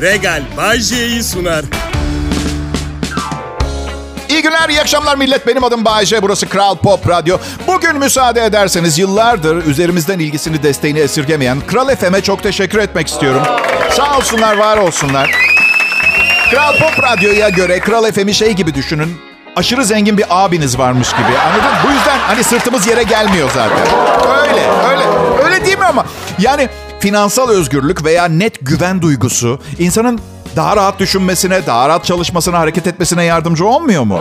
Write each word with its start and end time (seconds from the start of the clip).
Regal 0.00 0.42
Bay 0.56 0.78
J'yi 0.80 1.22
sunar. 1.22 1.64
İyi 4.28 4.42
günler, 4.42 4.68
iyi 4.68 4.80
akşamlar 4.80 5.16
millet. 5.16 5.46
Benim 5.46 5.64
adım 5.64 5.84
Bayece, 5.84 6.22
burası 6.22 6.48
Kral 6.48 6.76
Pop 6.76 7.08
Radyo. 7.08 7.38
Bugün 7.66 7.96
müsaade 7.96 8.44
ederseniz 8.44 8.98
yıllardır 8.98 9.66
üzerimizden 9.66 10.18
ilgisini, 10.18 10.62
desteğini 10.62 10.98
esirgemeyen 10.98 11.60
Kral 11.60 11.96
FM'e 11.96 12.20
çok 12.20 12.42
teşekkür 12.42 12.78
etmek 12.78 13.08
istiyorum. 13.08 13.42
Sağ 13.90 14.16
olsunlar, 14.16 14.56
var 14.56 14.76
olsunlar. 14.76 15.30
Kral 16.50 16.78
Pop 16.78 17.02
Radyo'ya 17.02 17.48
göre 17.48 17.80
Kral 17.80 18.12
FM'i 18.12 18.34
şey 18.34 18.52
gibi 18.52 18.74
düşünün. 18.74 19.16
Aşırı 19.56 19.84
zengin 19.84 20.18
bir 20.18 20.24
abiniz 20.30 20.78
varmış 20.78 21.12
gibi. 21.12 21.38
Anladın? 21.46 21.70
Bu 21.88 21.92
yüzden 21.92 22.18
hani 22.18 22.44
sırtımız 22.44 22.86
yere 22.86 23.02
gelmiyor 23.02 23.50
zaten. 23.54 23.86
Öyle, 24.42 24.70
öyle. 24.90 25.02
Öyle 25.44 25.64
değil 25.64 25.78
mi 25.78 25.84
ama? 25.84 26.06
Yani 26.38 26.68
finansal 27.00 27.48
özgürlük 27.48 28.04
veya 28.04 28.24
net 28.24 28.54
güven 28.60 29.02
duygusu 29.02 29.60
insanın 29.78 30.20
daha 30.56 30.76
rahat 30.76 30.98
düşünmesine, 30.98 31.66
daha 31.66 31.88
rahat 31.88 32.04
çalışmasına, 32.04 32.58
hareket 32.58 32.86
etmesine 32.86 33.24
yardımcı 33.24 33.66
olmuyor 33.66 34.02
mu? 34.04 34.20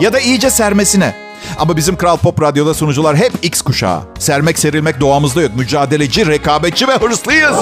Ya 0.00 0.12
da 0.12 0.20
iyice 0.20 0.50
sermesine. 0.50 1.14
Ama 1.58 1.76
bizim 1.76 1.96
Kral 1.96 2.16
Pop 2.16 2.42
Radyo'da 2.42 2.74
sunucular 2.74 3.16
hep 3.16 3.32
X 3.42 3.62
kuşağı. 3.62 4.00
Sermek 4.18 4.58
serilmek 4.58 5.00
doğamızda 5.00 5.42
yok. 5.42 5.56
Mücadeleci, 5.56 6.26
rekabetçi 6.26 6.88
ve 6.88 6.92
hırslıyız. 6.96 7.56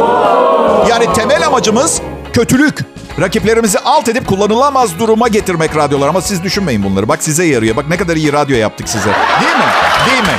Yani 0.90 1.12
temel 1.12 1.46
amacımız 1.46 2.00
kötülük. 2.32 2.78
Rakiplerimizi 3.20 3.78
alt 3.78 4.08
edip 4.08 4.26
kullanılamaz 4.26 4.98
duruma 4.98 5.28
getirmek 5.28 5.76
radyolar. 5.76 6.08
Ama 6.08 6.20
siz 6.20 6.44
düşünmeyin 6.44 6.82
bunları. 6.82 7.08
Bak 7.08 7.22
size 7.22 7.44
yarıyor. 7.44 7.76
Bak 7.76 7.88
ne 7.88 7.96
kadar 7.96 8.16
iyi 8.16 8.32
radyo 8.32 8.56
yaptık 8.56 8.88
size. 8.88 9.10
Değil 9.40 9.56
mi? 9.56 9.64
Değil 10.10 10.22
mi? 10.22 10.38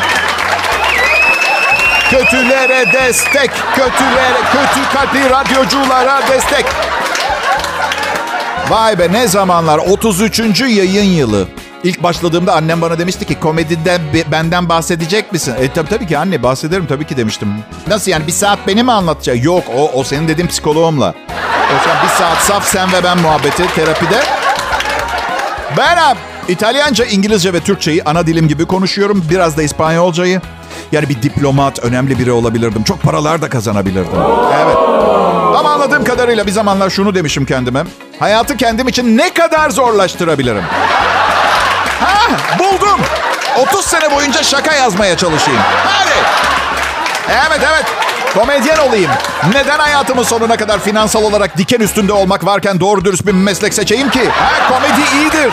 Kötülere 2.12 2.94
destek. 2.94 3.52
Kötülere, 3.76 4.38
kötü 4.52 4.90
kalpli 4.94 5.30
radyoculara 5.30 6.22
destek. 6.28 6.66
Vay 8.70 9.00
be 9.00 9.12
ne 9.12 9.28
zamanlar. 9.28 9.78
33. 9.78 10.40
yayın 10.62 11.04
yılı. 11.04 11.48
İlk 11.84 12.04
başladığımda 12.04 12.54
annem 12.54 12.82
bana 12.82 13.00
demişti 13.00 13.26
ki 13.26 13.40
komedide 13.40 14.00
benden 14.32 14.70
bahsedecek 14.70 15.32
misin? 15.32 15.56
E 15.60 15.74
tabii 15.74 15.90
tabii 15.90 16.08
ki 16.08 16.18
anne 16.18 16.44
bahsederim 16.44 16.86
tabii 16.88 17.08
ki 17.08 17.18
demiştim. 17.18 17.50
Nasıl 17.88 18.12
yani 18.12 18.28
bir 18.28 18.32
saat 18.32 18.60
beni 18.68 18.84
mi 18.84 18.92
anlatacak? 18.92 19.44
Yok 19.44 19.64
o, 19.78 19.92
o 19.94 20.04
senin 20.04 20.28
dediğin 20.28 20.48
psikoloğumla. 20.48 21.14
O 21.76 21.84
zaman 21.84 22.04
bir 22.04 22.10
saat 22.10 22.38
saf 22.38 22.66
sen 22.66 22.92
ve 22.92 23.04
ben 23.04 23.18
muhabbeti 23.18 23.76
terapide. 23.76 24.24
Ben 25.78 25.98
İtalyanca, 26.48 27.06
İngilizce 27.06 27.54
ve 27.54 27.60
Türkçeyi 27.60 28.04
ana 28.04 28.28
dilim 28.28 28.48
gibi 28.48 28.66
konuşuyorum. 28.66 29.26
Biraz 29.30 29.58
da 29.58 29.64
İspanyolcayı. 29.64 30.42
Yani 30.92 31.10
bir 31.10 31.22
diplomat, 31.22 31.80
önemli 31.80 32.20
biri 32.20 32.32
olabilirdim. 32.32 32.84
Çok 32.84 33.02
paralar 33.04 33.42
da 33.42 33.50
kazanabilirdim. 33.50 34.22
Evet. 34.64 34.78
Ama 35.58 35.72
anladığım 35.72 36.04
kadarıyla 36.04 36.48
bir 36.48 36.52
zamanlar 36.52 36.90
şunu 36.90 37.16
demişim 37.16 37.46
kendime. 37.46 37.84
Hayatı 38.20 38.58
kendim 38.58 38.88
için 38.88 39.18
ne 39.18 39.34
kadar 39.34 39.70
zorlaştırabilirim? 39.70 40.64
Ha, 42.00 42.28
buldum. 42.60 43.00
30 43.70 43.86
sene 43.86 44.12
boyunca 44.16 44.44
şaka 44.44 44.76
yazmaya 44.76 45.18
çalışayım. 45.18 45.62
Hadi. 45.86 46.12
Evet 47.28 47.62
evet. 47.72 47.86
Komedyen 48.34 48.78
olayım. 48.78 49.12
Neden 49.54 49.80
hayatımın 49.80 50.24
sonuna 50.24 50.58
kadar 50.58 50.80
finansal 50.80 51.24
olarak 51.24 51.58
diken 51.58 51.80
üstünde 51.80 52.14
olmak 52.14 52.46
varken 52.46 52.80
doğru 52.80 53.06
dürüst 53.06 53.26
bir 53.26 53.32
meslek 53.32 53.74
seçeyim 53.74 54.10
ki? 54.10 54.30
Ha, 54.30 54.70
komedi 54.70 55.02
iyidir. 55.16 55.52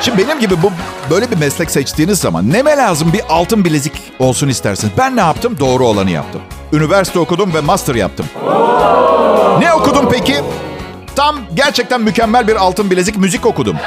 Şimdi 0.00 0.18
benim 0.18 0.40
gibi 0.40 0.62
bu 0.62 0.72
böyle 1.10 1.30
bir 1.30 1.36
meslek 1.36 1.70
seçtiğiniz 1.70 2.18
zaman 2.18 2.52
neme 2.52 2.76
lazım 2.76 3.12
bir 3.12 3.20
altın 3.28 3.64
bilezik 3.64 3.92
olsun 4.18 4.48
istersiniz. 4.48 4.92
Ben 4.98 5.16
ne 5.16 5.20
yaptım? 5.20 5.56
Doğru 5.60 5.86
olanı 5.86 6.10
yaptım. 6.10 6.40
Üniversite 6.72 7.18
okudum 7.18 7.54
ve 7.54 7.60
master 7.60 7.94
yaptım. 7.94 8.26
Ne 9.58 9.72
okudum 9.72 10.08
peki? 10.12 10.36
Tam 11.16 11.36
gerçekten 11.54 12.00
mükemmel 12.00 12.48
bir 12.48 12.56
altın 12.56 12.90
bilezik 12.90 13.16
müzik 13.16 13.46
okudum. 13.46 13.76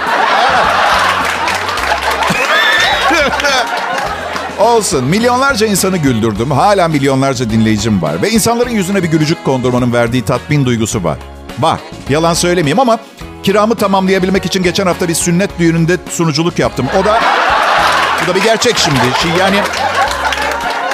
Olsun. 4.60 5.04
Milyonlarca 5.04 5.68
insanı 5.68 5.98
güldürdüm. 5.98 6.52
Hala 6.52 6.88
milyonlarca 6.88 7.50
dinleyicim 7.50 8.02
var. 8.02 8.22
Ve 8.22 8.30
insanların 8.30 8.70
yüzüne 8.70 9.04
bir 9.04 9.08
gülücük 9.08 9.46
kondurmanın 9.46 9.94
verdiği 9.94 10.26
tatmin 10.26 10.66
duygusu 10.66 11.04
var. 11.04 11.18
Bak, 11.58 11.80
yalan 12.10 12.34
söylemeyeyim 12.34 12.80
ama 12.80 13.00
kiramı 13.44 13.76
tamamlayabilmek 13.76 14.46
için 14.46 14.64
geçen 14.64 14.88
hafta 14.88 15.08
bir 15.08 15.14
sünnet 15.14 15.60
düğününde 15.60 15.98
sunuculuk 16.10 16.60
yaptım. 16.60 16.86
O 17.02 17.06
da 17.06 17.20
bu 18.24 18.32
da 18.32 18.36
bir 18.36 18.42
gerçek 18.44 18.78
şimdi. 18.78 18.98
Şey, 19.22 19.32
yani 19.40 19.58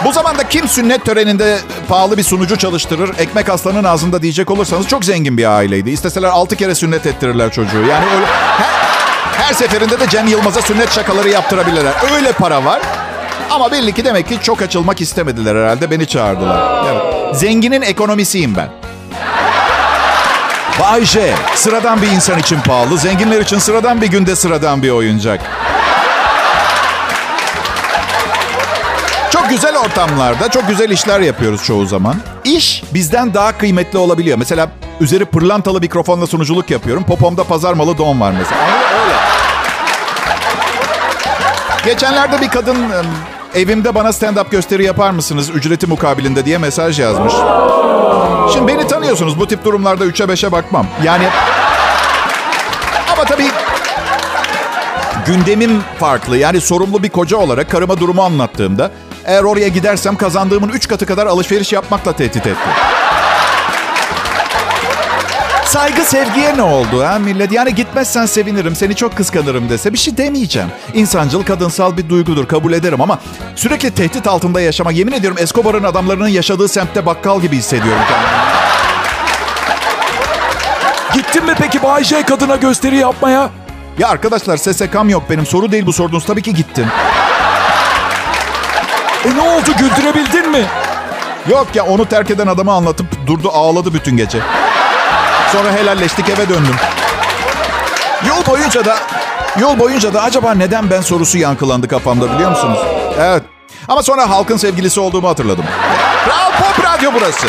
bu 0.05 0.11
zamanda 0.11 0.47
kim 0.47 0.67
sünnet 0.67 1.05
töreninde 1.05 1.59
pahalı 1.89 2.17
bir 2.17 2.23
sunucu 2.23 2.57
çalıştırır? 2.57 3.11
Ekmek 3.17 3.49
aslanın 3.49 3.83
ağzında 3.83 4.21
diyecek 4.21 4.51
olursanız 4.51 4.87
çok 4.87 5.05
zengin 5.05 5.37
bir 5.37 5.45
aileydi. 5.57 5.89
İsteseler 5.89 6.27
altı 6.27 6.55
kere 6.55 6.75
sünnet 6.75 7.05
ettirirler 7.05 7.51
çocuğu. 7.51 7.81
Yani 7.81 8.05
öyle, 8.15 8.25
her, 8.57 8.69
her 9.43 9.53
seferinde 9.53 9.99
de 9.99 10.07
Cem 10.09 10.27
Yılmaz'a 10.27 10.61
sünnet 10.61 10.91
şakaları 10.91 11.29
yaptırabilirler. 11.29 11.93
Öyle 12.15 12.31
para 12.31 12.65
var. 12.65 12.81
Ama 13.49 13.71
belli 13.71 13.93
ki 13.93 14.05
demek 14.05 14.27
ki 14.27 14.37
çok 14.43 14.61
açılmak 14.61 15.01
istemediler 15.01 15.55
herhalde. 15.55 15.91
Beni 15.91 16.07
çağırdılar. 16.07 16.85
Evet. 16.91 17.35
Zenginin 17.35 17.81
ekonomisiyim 17.81 18.55
ben. 18.55 18.78
Bayce, 20.79 21.35
sıradan 21.55 22.01
bir 22.01 22.07
insan 22.07 22.39
için 22.39 22.59
pahalı, 22.59 22.97
zenginler 22.97 23.41
için 23.41 23.57
sıradan 23.57 24.01
bir 24.01 24.07
günde 24.07 24.35
sıradan 24.35 24.83
bir 24.83 24.89
oyuncak. 24.89 25.41
Çok 29.31 29.49
güzel 29.49 29.77
ortamlarda, 29.77 30.49
çok 30.49 30.67
güzel 30.67 30.89
işler 30.89 31.19
yapıyoruz 31.19 31.63
çoğu 31.63 31.85
zaman. 31.85 32.15
İş 32.43 32.83
bizden 32.93 33.33
daha 33.33 33.57
kıymetli 33.57 33.97
olabiliyor. 33.97 34.37
Mesela 34.37 34.69
üzeri 34.99 35.25
pırlantalı 35.25 35.79
mikrofonla 35.79 36.27
sunuculuk 36.27 36.71
yapıyorum. 36.71 37.03
Popomda 37.03 37.43
pazar 37.43 37.73
malı 37.73 37.97
don 37.97 38.21
var 38.21 38.33
mesela. 38.39 38.61
Öyle. 39.03 39.15
Geçenlerde 41.85 42.41
bir 42.41 42.49
kadın 42.49 42.77
evimde 43.55 43.95
bana 43.95 44.09
stand-up 44.09 44.49
gösteri 44.51 44.83
yapar 44.83 45.11
mısınız 45.11 45.49
ücreti 45.49 45.87
mukabilinde 45.87 46.45
diye 46.45 46.57
mesaj 46.57 46.99
yazmış. 46.99 47.33
Şimdi 48.53 48.67
beni 48.67 48.87
tanıyorsunuz 48.87 49.39
bu 49.39 49.47
tip 49.47 49.65
durumlarda 49.65 50.05
3'e 50.05 50.25
5'e 50.25 50.51
bakmam. 50.51 50.87
Yani 51.03 51.27
ama 53.13 53.25
tabii 53.25 53.47
gündemim 55.25 55.81
farklı. 55.99 56.37
Yani 56.37 56.61
sorumlu 56.61 57.03
bir 57.03 57.09
koca 57.09 57.37
olarak 57.37 57.71
karıma 57.71 57.99
durumu 57.99 58.21
anlattığımda 58.23 58.91
eğer 59.25 59.43
oraya 59.43 59.67
gidersem 59.67 60.15
kazandığımın 60.15 60.69
3 60.69 60.87
katı 60.87 61.05
kadar 61.05 61.25
alışveriş 61.25 61.73
yapmakla 61.73 62.13
tehdit 62.13 62.47
etti. 62.47 62.69
Saygı 65.69 66.01
sevgiye 66.05 66.57
ne 66.57 66.61
oldu 66.61 67.03
ha 67.03 67.19
millet? 67.19 67.51
Yani 67.51 67.75
gitmezsen 67.75 68.25
sevinirim, 68.25 68.75
seni 68.75 68.95
çok 68.95 69.17
kıskanırım 69.17 69.69
dese 69.69 69.93
bir 69.93 69.97
şey 69.97 70.17
demeyeceğim. 70.17 70.69
İnsancıl 70.93 71.43
kadınsal 71.43 71.97
bir 71.97 72.09
duygudur, 72.09 72.47
kabul 72.47 72.73
ederim 72.73 73.01
ama 73.01 73.19
sürekli 73.55 73.91
tehdit 73.91 74.27
altında 74.27 74.61
yaşamak, 74.61 74.95
yemin 74.95 75.11
ediyorum 75.11 75.37
Escobar'ın 75.41 75.83
adamlarının 75.83 76.27
yaşadığı 76.27 76.67
semtte 76.67 77.05
bakkal 77.05 77.41
gibi 77.41 77.57
hissediyorum 77.57 78.01
kendimi. 78.09 78.29
Gittin 81.13 81.45
mi 81.45 81.53
peki 81.57 81.83
Bay 81.83 82.03
J 82.03 82.23
kadına 82.23 82.55
gösteri 82.55 82.97
yapmaya? 82.97 83.49
Ya 83.99 84.09
arkadaşlar 84.09 84.57
SSK'm 84.57 85.09
yok 85.09 85.23
benim. 85.29 85.45
Soru 85.45 85.71
değil 85.71 85.85
bu 85.85 85.93
sorduğunuz. 85.93 86.25
Tabii 86.25 86.41
ki 86.41 86.53
gittim. 86.53 86.87
E 89.25 89.35
ne 89.35 89.41
oldu 89.41 89.69
güldürebildin 89.79 90.51
mi? 90.51 90.65
Yok 91.49 91.67
ya 91.75 91.85
onu 91.85 92.05
terk 92.05 92.31
eden 92.31 92.47
adamı 92.47 92.71
anlatıp 92.71 93.27
durdu 93.27 93.49
ağladı 93.53 93.93
bütün 93.93 94.17
gece. 94.17 94.39
Sonra 95.51 95.71
helalleştik 95.71 96.29
eve 96.29 96.49
döndüm. 96.49 96.75
Yol 98.27 98.45
boyunca 98.45 98.85
da 98.85 98.97
yol 99.59 99.79
boyunca 99.79 100.13
da 100.13 100.21
acaba 100.23 100.53
neden 100.53 100.89
ben 100.89 101.01
sorusu 101.01 101.37
yankılandı 101.37 101.87
kafamda 101.87 102.33
biliyor 102.33 102.49
musunuz? 102.49 102.79
Evet. 103.19 103.43
Ama 103.87 104.03
sonra 104.03 104.29
halkın 104.29 104.57
sevgilisi 104.57 104.99
olduğumu 104.99 105.29
hatırladım. 105.29 105.65
Kral 106.25 106.51
Pop 106.51 106.85
Radyo 106.85 107.11
burası. 107.13 107.47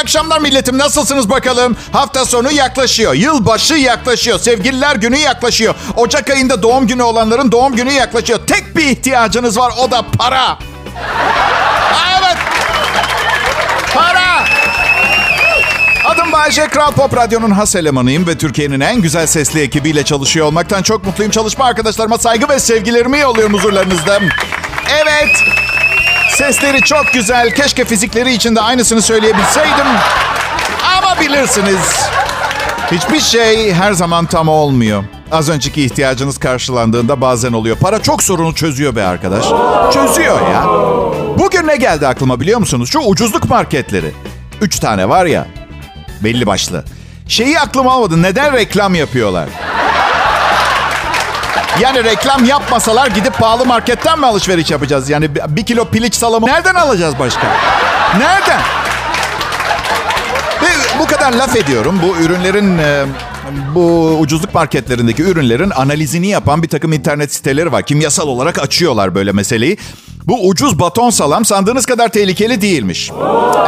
İyi 0.00 0.02
akşamlar 0.02 0.40
milletim. 0.40 0.78
Nasılsınız 0.78 1.30
bakalım? 1.30 1.76
Hafta 1.92 2.24
sonu 2.24 2.52
yaklaşıyor. 2.52 3.14
Yılbaşı 3.14 3.74
yaklaşıyor. 3.74 4.38
Sevgililer 4.38 4.96
günü 4.96 5.16
yaklaşıyor. 5.16 5.74
Ocak 5.96 6.30
ayında 6.30 6.62
doğum 6.62 6.86
günü 6.86 7.02
olanların 7.02 7.52
doğum 7.52 7.76
günü 7.76 7.92
yaklaşıyor. 7.92 8.38
Tek 8.46 8.76
bir 8.76 8.84
ihtiyacınız 8.84 9.58
var 9.58 9.72
o 9.78 9.90
da 9.90 10.02
para. 10.18 10.58
Evet. 12.18 12.36
Para. 13.94 14.44
Adım 16.04 16.32
Bayece 16.32 16.68
Kral 16.68 16.92
Pop 16.92 17.16
Radyo'nun 17.16 17.50
has 17.50 17.76
elemanıyım 17.76 18.26
ve 18.26 18.38
Türkiye'nin 18.38 18.80
en 18.80 19.00
güzel 19.00 19.26
sesli 19.26 19.60
ekibiyle 19.60 20.02
çalışıyor 20.04 20.46
olmaktan 20.46 20.82
çok 20.82 21.04
mutluyum. 21.06 21.32
Çalışma 21.32 21.64
arkadaşlarıma 21.64 22.18
saygı 22.18 22.48
ve 22.48 22.58
sevgilerimi 22.58 23.18
yolluyorum 23.18 23.54
huzurlarınızda. 23.54 24.20
Evet. 25.02 25.44
Sesleri 26.40 26.80
çok 26.80 27.12
güzel. 27.12 27.50
Keşke 27.54 27.84
fizikleri 27.84 28.32
için 28.32 28.56
de 28.56 28.60
aynısını 28.60 29.02
söyleyebilseydim. 29.02 29.86
Ama 30.98 31.20
bilirsiniz. 31.20 32.08
Hiçbir 32.92 33.20
şey 33.20 33.72
her 33.72 33.92
zaman 33.92 34.26
tam 34.26 34.48
olmuyor. 34.48 35.04
Az 35.32 35.48
önceki 35.48 35.84
ihtiyacınız 35.84 36.38
karşılandığında 36.38 37.20
bazen 37.20 37.52
oluyor. 37.52 37.76
Para 37.76 38.02
çok 38.02 38.22
sorunu 38.22 38.54
çözüyor 38.54 38.96
be 38.96 39.04
arkadaş. 39.04 39.44
Çözüyor 39.94 40.40
ya. 40.50 40.64
Bugün 41.38 41.66
ne 41.66 41.76
geldi 41.76 42.06
aklıma 42.06 42.40
biliyor 42.40 42.58
musunuz? 42.58 42.90
Şu 42.92 42.98
ucuzluk 42.98 43.50
marketleri. 43.50 44.12
Üç 44.60 44.78
tane 44.78 45.08
var 45.08 45.26
ya. 45.26 45.46
Belli 46.24 46.46
başlı. 46.46 46.84
Şeyi 47.28 47.60
aklıma 47.60 47.92
almadı. 47.92 48.22
Neden 48.22 48.52
reklam 48.52 48.94
yapıyorlar? 48.94 49.48
Yani 51.80 52.04
reklam 52.04 52.44
yapmasalar 52.44 53.06
gidip 53.06 53.38
pahalı 53.38 53.66
marketten 53.66 54.18
mi 54.18 54.26
alışveriş 54.26 54.70
yapacağız? 54.70 55.10
Yani 55.10 55.30
bir 55.48 55.66
kilo 55.66 55.84
piliç 55.84 56.14
salamı 56.14 56.46
nereden 56.46 56.74
alacağız 56.74 57.14
başka? 57.18 57.46
Nereden? 58.18 58.60
Ve 60.62 60.68
bu 60.98 61.06
kadar 61.06 61.32
laf 61.32 61.56
ediyorum. 61.56 62.00
Bu 62.02 62.16
ürünlerin, 62.16 62.78
e, 62.78 63.04
bu 63.74 64.16
ucuzluk 64.20 64.54
marketlerindeki 64.54 65.22
ürünlerin 65.22 65.70
analizini 65.70 66.26
yapan 66.26 66.62
bir 66.62 66.68
takım 66.68 66.92
internet 66.92 67.34
siteleri 67.34 67.72
var. 67.72 67.82
Kimyasal 67.82 68.28
olarak 68.28 68.58
açıyorlar 68.58 69.14
böyle 69.14 69.32
meseleyi. 69.32 69.76
Bu 70.26 70.48
ucuz 70.48 70.78
baton 70.78 71.10
salam 71.10 71.44
sandığınız 71.44 71.86
kadar 71.86 72.08
tehlikeli 72.08 72.60
değilmiş. 72.60 73.10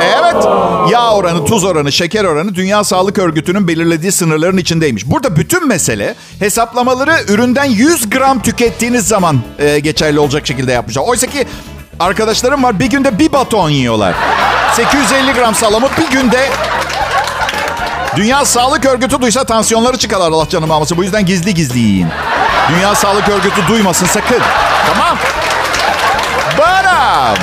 Evet, 0.01 0.45
yağ 0.91 1.15
oranı, 1.15 1.45
tuz 1.45 1.65
oranı, 1.65 1.93
şeker 1.93 2.25
oranı 2.25 2.55
Dünya 2.55 2.85
Sağlık 2.85 3.19
Örgütü'nün 3.19 3.69
belirlediği 3.69 4.13
sınırların 4.13 4.57
içindeymiş. 4.59 5.07
Burada 5.07 5.37
bütün 5.37 5.69
mesele 5.69 6.15
hesaplamaları 6.39 7.17
üründen 7.29 7.65
100 7.65 8.11
gram 8.11 8.43
tükettiğiniz 8.43 9.09
zaman 9.09 9.41
e, 9.59 9.79
geçerli 9.79 10.21
olacak 10.21 10.47
şekilde 10.47 10.73
yapmışlar. 10.73 11.03
Oysa 11.03 11.27
ki 11.27 11.47
arkadaşlarım 12.01 12.63
var 12.63 12.81
bir 12.81 12.87
günde 12.87 13.19
bir 13.19 13.33
baton 13.33 13.71
yiyorlar. 13.71 14.15
850 14.77 15.33
gram 15.33 15.55
salamı 15.55 15.89
bir 15.99 16.11
günde 16.11 16.49
Dünya 18.17 18.45
Sağlık 18.45 18.87
Örgütü 18.87 19.21
duysa 19.21 19.45
tansiyonları 19.45 19.99
çıkar 19.99 20.21
Allah 20.21 20.49
canım 20.49 20.71
alması. 20.71 20.97
Bu 20.97 21.05
yüzden 21.05 21.27
gizli 21.27 21.55
gizli 21.55 21.79
yiyin. 21.79 22.09
Dünya 22.77 22.95
Sağlık 22.95 23.29
Örgütü 23.29 23.69
duymasın 23.69 24.07
sakın. 24.07 24.41
Tamam. 24.87 25.19
Baram. 26.93 27.37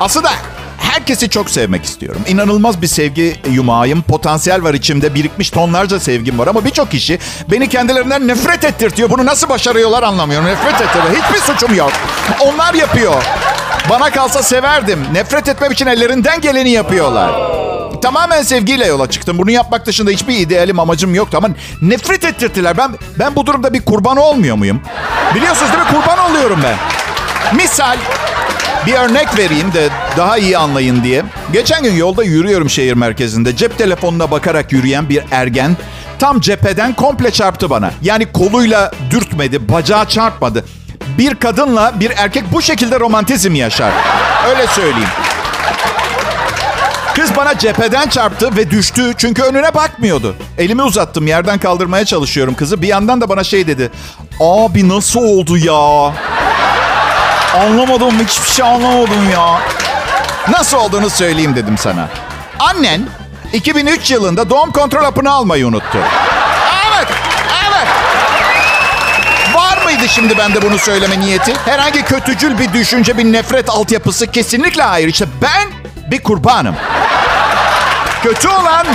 Aslında 0.00 0.30
herkesi 0.78 1.30
çok 1.30 1.50
sevmek 1.50 1.84
istiyorum. 1.84 2.22
İnanılmaz 2.28 2.82
bir 2.82 2.86
sevgi 2.86 3.36
yumağıyım. 3.50 4.02
Potansiyel 4.02 4.62
var 4.62 4.74
içimde. 4.74 5.14
Birikmiş 5.14 5.50
tonlarca 5.50 6.00
sevgim 6.00 6.38
var. 6.38 6.46
Ama 6.46 6.64
birçok 6.64 6.90
kişi 6.90 7.18
beni 7.50 7.68
kendilerinden 7.68 8.28
nefret 8.28 8.64
ettirtiyor. 8.64 9.10
Bunu 9.10 9.26
nasıl 9.26 9.48
başarıyorlar 9.48 10.02
anlamıyorum. 10.02 10.46
Nefret 10.46 10.80
ettiriyor. 10.80 11.22
Hiçbir 11.22 11.40
suçum 11.40 11.74
yok. 11.74 11.92
Onlar 12.40 12.74
yapıyor. 12.74 13.22
Bana 13.90 14.10
kalsa 14.10 14.42
severdim. 14.42 15.06
Nefret 15.12 15.48
etmem 15.48 15.72
için 15.72 15.86
ellerinden 15.86 16.40
geleni 16.40 16.70
yapıyorlar. 16.70 17.30
Tamamen 18.02 18.42
sevgiyle 18.42 18.86
yola 18.86 19.10
çıktım. 19.10 19.38
Bunu 19.38 19.50
yapmak 19.50 19.86
dışında 19.86 20.10
hiçbir 20.10 20.36
idealim, 20.36 20.80
amacım 20.80 21.14
yoktu. 21.14 21.36
Ama 21.36 21.48
nefret 21.82 22.24
ettirdiler. 22.24 22.76
Ben 22.78 22.90
ben 23.18 23.36
bu 23.36 23.46
durumda 23.46 23.72
bir 23.72 23.82
kurban 23.82 24.16
olmuyor 24.16 24.56
muyum? 24.56 24.80
Biliyorsunuz 25.34 25.72
değil 25.72 25.84
mi? 25.84 25.90
Kurban 25.90 26.30
oluyorum 26.30 26.60
ben. 26.64 27.01
Misal 27.56 27.96
bir 28.86 28.94
örnek 28.94 29.38
vereyim 29.38 29.72
de 29.72 29.88
daha 30.16 30.38
iyi 30.38 30.58
anlayın 30.58 31.04
diye. 31.04 31.22
Geçen 31.52 31.82
gün 31.82 31.94
yolda 31.96 32.24
yürüyorum 32.24 32.70
şehir 32.70 32.94
merkezinde. 32.94 33.56
Cep 33.56 33.78
telefonuna 33.78 34.30
bakarak 34.30 34.72
yürüyen 34.72 35.08
bir 35.08 35.22
ergen 35.30 35.76
tam 36.18 36.40
cepheden 36.40 36.92
komple 36.92 37.30
çarptı 37.30 37.70
bana. 37.70 37.90
Yani 38.02 38.32
koluyla 38.32 38.90
dürtmedi, 39.10 39.68
bacağı 39.68 40.08
çarpmadı. 40.08 40.64
Bir 41.18 41.34
kadınla 41.34 41.92
bir 42.00 42.12
erkek 42.16 42.44
bu 42.52 42.62
şekilde 42.62 43.00
romantizm 43.00 43.54
yaşar. 43.54 43.92
Öyle 44.48 44.66
söyleyeyim. 44.66 45.08
Kız 47.14 47.36
bana 47.36 47.58
cepheden 47.58 48.08
çarptı 48.08 48.56
ve 48.56 48.70
düştü 48.70 49.12
çünkü 49.18 49.42
önüne 49.42 49.74
bakmıyordu. 49.74 50.36
Elimi 50.58 50.82
uzattım 50.82 51.26
yerden 51.26 51.58
kaldırmaya 51.58 52.04
çalışıyorum 52.04 52.54
kızı. 52.54 52.82
Bir 52.82 52.88
yandan 52.88 53.20
da 53.20 53.28
bana 53.28 53.44
şey 53.44 53.66
dedi. 53.66 53.90
Abi 54.40 54.88
nasıl 54.88 55.20
oldu 55.20 55.56
ya? 55.56 56.12
Anlamadım 57.60 58.18
hiçbir 58.26 58.50
şey 58.50 58.64
anlamadım 58.66 59.30
ya. 59.32 59.60
Nasıl 60.50 60.76
olduğunu 60.76 61.10
söyleyeyim 61.10 61.56
dedim 61.56 61.78
sana. 61.78 62.08
Annen 62.58 63.02
2003 63.52 64.10
yılında 64.10 64.50
doğum 64.50 64.72
kontrol 64.72 65.04
hapını 65.04 65.30
almayı 65.32 65.66
unuttu. 65.66 65.98
Evet, 66.88 67.08
evet. 67.70 67.88
Var 69.54 69.84
mıydı 69.84 70.08
şimdi 70.08 70.38
bende 70.38 70.62
bunu 70.62 70.78
söyleme 70.78 71.20
niyeti? 71.20 71.54
Herhangi 71.64 72.02
kötücül 72.02 72.58
bir 72.58 72.72
düşünce, 72.72 73.18
bir 73.18 73.24
nefret 73.24 73.70
altyapısı 73.70 74.26
kesinlikle 74.30 74.82
hayır. 74.82 75.08
İşte 75.08 75.26
ben 75.42 75.68
bir 76.10 76.22
kurbanım. 76.22 76.74
Kötü 78.22 78.48
olan 78.48 78.86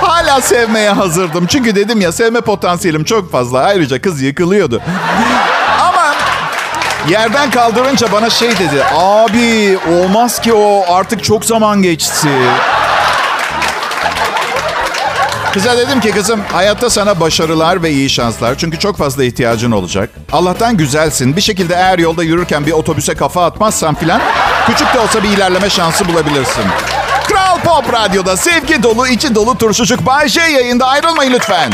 hala 0.00 0.40
sevmeye 0.40 0.90
hazırdım. 0.90 1.46
Çünkü 1.46 1.74
dedim 1.76 2.00
ya 2.00 2.12
sevme 2.12 2.40
potansiyelim 2.40 3.04
çok 3.04 3.32
fazla. 3.32 3.60
Ayrıca 3.60 4.00
kız 4.00 4.22
yıkılıyordu. 4.22 4.82
Yerden 7.10 7.50
kaldırınca 7.50 8.12
bana 8.12 8.30
şey 8.30 8.50
dedi. 8.50 8.84
Abi 8.96 9.78
olmaz 9.92 10.40
ki 10.40 10.52
o 10.52 10.84
artık 10.88 11.24
çok 11.24 11.44
zaman 11.44 11.82
geçti. 11.82 12.28
Kıza 15.52 15.78
dedim 15.78 16.00
ki 16.00 16.10
kızım 16.10 16.40
hayatta 16.52 16.90
sana 16.90 17.20
başarılar 17.20 17.82
ve 17.82 17.90
iyi 17.90 18.10
şanslar. 18.10 18.58
Çünkü 18.58 18.78
çok 18.78 18.98
fazla 18.98 19.24
ihtiyacın 19.24 19.70
olacak. 19.70 20.10
Allah'tan 20.32 20.76
güzelsin. 20.76 21.36
Bir 21.36 21.40
şekilde 21.40 21.74
eğer 21.74 21.98
yolda 21.98 22.22
yürürken 22.22 22.66
bir 22.66 22.72
otobüse 22.72 23.14
kafa 23.14 23.44
atmazsan 23.44 23.94
filan 23.94 24.20
küçük 24.66 24.94
de 24.94 24.98
olsa 25.00 25.22
bir 25.22 25.28
ilerleme 25.28 25.70
şansı 25.70 26.08
bulabilirsin. 26.08 26.64
Kral 27.28 27.58
Pop 27.58 27.92
Radyo'da 27.92 28.36
sevgi 28.36 28.82
dolu, 28.82 29.08
içi 29.08 29.34
dolu 29.34 29.58
turşucuk 29.58 30.06
Bay 30.06 30.28
J 30.28 30.40
yayında 30.40 30.86
ayrılmayın 30.86 31.32
lütfen. 31.32 31.72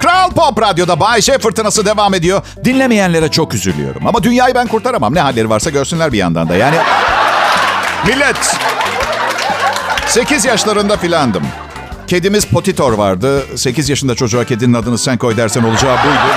Kral 0.00 0.30
Pop 0.30 0.62
Radyo'da 0.62 1.00
Bay 1.00 1.20
J 1.20 1.38
fırtınası 1.38 1.86
devam 1.86 2.14
ediyor. 2.14 2.42
Dinlemeyenlere 2.64 3.30
çok 3.30 3.54
üzülüyorum. 3.54 4.06
Ama 4.06 4.22
dünyayı 4.22 4.54
ben 4.54 4.66
kurtaramam. 4.66 5.14
Ne 5.14 5.20
halleri 5.20 5.50
varsa 5.50 5.70
görsünler 5.70 6.12
bir 6.12 6.18
yandan 6.18 6.48
da. 6.48 6.56
Yani 6.56 6.76
millet 8.06 8.56
8 10.06 10.44
yaşlarında 10.44 10.96
filandım. 10.96 11.42
Kedimiz 12.06 12.44
Potitor 12.44 12.92
vardı. 12.92 13.42
8 13.56 13.88
yaşında 13.88 14.14
çocuğa 14.14 14.44
kedinin 14.44 14.74
adını 14.74 14.98
sen 14.98 15.18
koy 15.18 15.36
dersen 15.36 15.62
olacağı 15.62 15.96
buydu. 16.04 16.34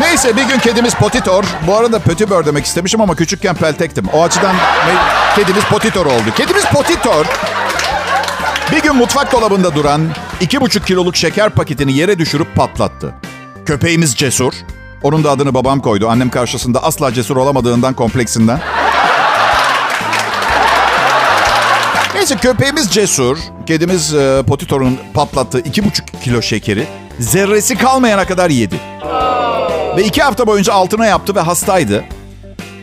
Neyse 0.00 0.36
bir 0.36 0.42
gün 0.42 0.58
kedimiz 0.58 0.94
Potitor. 0.94 1.44
Bu 1.66 1.76
arada 1.76 1.98
Pötibör 1.98 2.46
demek 2.46 2.64
istemişim 2.64 3.00
ama 3.00 3.14
küçükken 3.14 3.54
peltektim. 3.54 4.06
O 4.12 4.22
açıdan 4.22 4.56
kedimiz 5.36 5.64
Potitor 5.64 6.06
oldu. 6.06 6.24
Kedimiz 6.36 6.64
Potitor 6.64 7.26
bir 8.72 8.82
gün 8.82 8.96
mutfak 8.96 9.32
dolabında 9.32 9.74
duran 9.74 10.08
iki 10.40 10.60
buçuk 10.60 10.86
kiloluk 10.86 11.16
şeker 11.16 11.50
paketini 11.50 11.92
yere 11.92 12.18
düşürüp 12.18 12.54
patlattı. 12.56 13.14
Köpeğimiz 13.66 14.14
Cesur. 14.14 14.52
Onun 15.02 15.24
da 15.24 15.30
adını 15.30 15.54
babam 15.54 15.80
koydu. 15.80 16.08
Annem 16.08 16.30
karşısında 16.30 16.82
asla 16.82 17.12
cesur 17.12 17.36
olamadığından 17.36 17.94
kompleksinden. 17.94 18.60
Neyse 22.14 22.36
köpeğimiz 22.36 22.90
Cesur. 22.90 23.38
Kedimiz 23.66 24.14
e, 24.14 24.42
Potitor'un 24.48 24.98
patlattığı 25.14 25.60
iki 25.60 25.84
buçuk 25.84 26.06
kilo 26.24 26.42
şekeri 26.42 26.86
zerresi 27.18 27.78
kalmayana 27.78 28.24
kadar 28.26 28.50
yedi. 28.50 28.76
Ve 29.96 30.04
iki 30.04 30.22
hafta 30.22 30.46
boyunca 30.46 30.72
altına 30.72 31.06
yaptı 31.06 31.34
ve 31.34 31.40
hastaydı. 31.40 32.04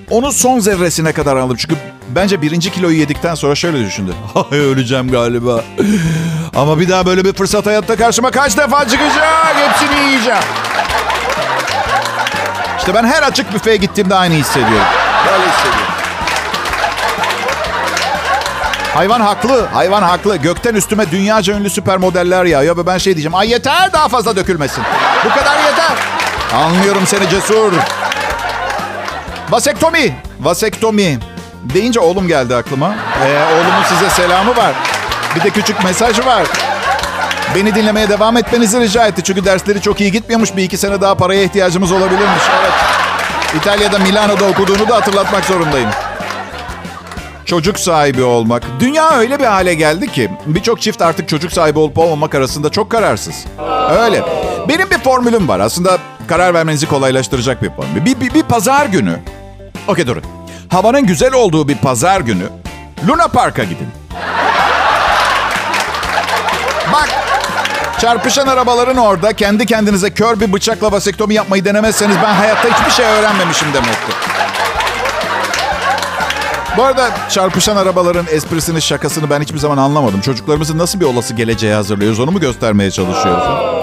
Onu 0.09 0.31
son 0.31 0.59
zerresine 0.59 1.11
kadar 1.11 1.35
aldım. 1.35 1.57
Çünkü 1.59 1.75
bence 2.15 2.41
birinci 2.41 2.71
kiloyu 2.71 2.97
yedikten 2.99 3.35
sonra 3.35 3.55
şöyle 3.55 3.85
düşündü. 3.85 4.11
Ay 4.51 4.59
öleceğim 4.59 5.11
galiba. 5.11 5.61
Ama 6.55 6.79
bir 6.79 6.89
daha 6.89 7.05
böyle 7.05 7.25
bir 7.25 7.33
fırsat 7.33 7.65
hayatta 7.65 7.95
karşıma 7.95 8.31
kaç 8.31 8.57
defa 8.57 8.87
çıkacak? 8.87 9.55
Hepsini 9.55 9.99
yiyeceğim. 9.99 10.39
İşte 12.79 12.93
ben 12.93 13.03
her 13.03 13.23
açık 13.23 13.53
büfeye 13.53 13.77
gittiğimde 13.77 14.15
aynı 14.15 14.33
hissediyorum. 14.33 14.85
Böyle 15.31 15.43
hissediyorum. 15.51 15.91
Hayvan 18.93 19.21
haklı, 19.21 19.65
hayvan 19.73 20.01
haklı. 20.03 20.37
Gökten 20.37 20.75
üstüme 20.75 21.11
dünyaca 21.11 21.53
ünlü 21.57 21.69
süper 21.69 21.97
modeller 21.97 22.45
yağıyor 22.45 22.77
ve 22.77 22.85
ben 22.85 22.97
şey 22.97 23.13
diyeceğim. 23.15 23.35
Ay 23.35 23.49
yeter 23.49 23.93
daha 23.93 24.07
fazla 24.07 24.35
dökülmesin. 24.35 24.83
Bu 25.25 25.29
kadar 25.29 25.55
yeter. 25.63 25.91
Anlıyorum 26.55 27.03
seni 27.07 27.29
cesur. 27.29 27.73
Vasektomi. 29.49 30.15
Vasektomi. 30.39 31.19
Deyince 31.63 31.99
oğlum 31.99 32.27
geldi 32.27 32.55
aklıma. 32.55 32.95
Ee, 33.25 33.43
oğlumun 33.53 33.83
size 33.89 34.09
selamı 34.09 34.55
var. 34.55 34.73
Bir 35.35 35.41
de 35.43 35.49
küçük 35.49 35.83
mesaj 35.83 36.25
var. 36.25 36.43
Beni 37.55 37.75
dinlemeye 37.75 38.09
devam 38.09 38.37
etmenizi 38.37 38.79
rica 38.79 39.07
etti. 39.07 39.23
Çünkü 39.23 39.45
dersleri 39.45 39.81
çok 39.81 40.01
iyi 40.01 40.11
gitmiyormuş. 40.11 40.55
Bir 40.55 40.63
iki 40.63 40.77
sene 40.77 41.01
daha 41.01 41.15
paraya 41.15 41.43
ihtiyacımız 41.43 41.91
olabilirmiş. 41.91 42.43
Evet. 42.61 42.71
İtalya'da 43.55 43.99
Milano'da 43.99 44.45
okuduğunu 44.45 44.89
da 44.89 44.95
hatırlatmak 44.95 45.45
zorundayım. 45.45 45.89
Çocuk 47.45 47.79
sahibi 47.79 48.23
olmak. 48.23 48.63
Dünya 48.79 49.11
öyle 49.11 49.39
bir 49.39 49.45
hale 49.45 49.73
geldi 49.73 50.11
ki 50.11 50.31
birçok 50.45 50.81
çift 50.81 51.01
artık 51.01 51.29
çocuk 51.29 51.51
sahibi 51.51 51.79
olup 51.79 51.97
olmamak 51.97 52.35
arasında 52.35 52.69
çok 52.69 52.89
kararsız. 52.89 53.45
Öyle. 53.89 54.23
Benim 54.69 54.89
bir 54.89 54.97
formülüm 54.97 55.47
var. 55.47 55.59
Aslında 55.59 55.97
karar 56.27 56.53
vermenizi 56.53 56.87
kolaylaştıracak 56.87 57.61
bir 57.63 57.69
formül. 57.69 58.05
Bir, 58.05 58.19
bir, 58.21 58.33
bir 58.33 58.43
pazar 58.43 58.85
günü. 58.85 59.19
Okey 59.87 60.07
durun. 60.07 60.23
Havanın 60.71 61.05
güzel 61.05 61.33
olduğu 61.33 61.67
bir 61.67 61.77
pazar 61.77 62.21
günü 62.21 62.49
Luna 63.07 63.27
Park'a 63.27 63.63
gidin. 63.63 63.87
Bak 66.93 67.09
çarpışan 67.99 68.47
arabaların 68.47 68.97
orada 68.97 69.33
kendi 69.33 69.65
kendinize 69.65 70.09
kör 70.09 70.39
bir 70.39 70.53
bıçakla 70.53 70.91
vasektomi 70.91 71.33
yapmayı 71.33 71.65
denemezseniz 71.65 72.15
ben 72.23 72.33
hayatta 72.33 72.69
hiçbir 72.69 72.91
şey 72.91 73.05
öğrenmemişim 73.05 73.73
demektir. 73.73 74.15
Bu 76.77 76.83
arada 76.83 77.09
çarpışan 77.29 77.77
arabaların 77.77 78.25
esprisini, 78.29 78.81
şakasını 78.81 79.29
ben 79.29 79.41
hiçbir 79.41 79.59
zaman 79.59 79.77
anlamadım. 79.77 80.21
Çocuklarımızı 80.21 80.77
nasıl 80.77 80.99
bir 80.99 81.05
olası 81.05 81.33
geleceğe 81.33 81.75
hazırlıyoruz 81.75 82.19
onu 82.19 82.31
mu 82.31 82.39
göstermeye 82.39 82.91
çalışıyoruz? 82.91 83.80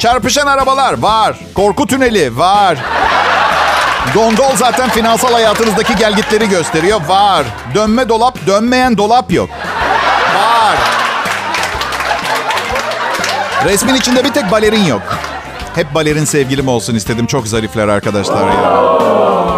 Çarpışan 0.00 0.46
arabalar 0.46 0.98
var. 1.02 1.36
Korku 1.54 1.86
tüneli 1.86 2.38
var. 2.38 2.78
Gondol 4.14 4.56
zaten 4.56 4.88
finansal 4.90 5.32
hayatınızdaki 5.32 5.96
gelgitleri 5.96 6.48
gösteriyor. 6.48 7.00
Var. 7.08 7.46
Dönme 7.74 8.08
dolap, 8.08 8.46
dönmeyen 8.46 8.98
dolap 8.98 9.32
yok. 9.32 9.50
Var. 10.36 10.76
Resmin 13.64 13.94
içinde 13.94 14.24
bir 14.24 14.32
tek 14.32 14.50
balerin 14.50 14.84
yok. 14.84 15.02
Hep 15.74 15.94
balerin 15.94 16.24
sevgilim 16.24 16.68
olsun 16.68 16.94
istedim. 16.94 17.26
Çok 17.26 17.46
zarifler 17.48 17.88
arkadaşlar 17.88 18.48
ya. 18.48 18.70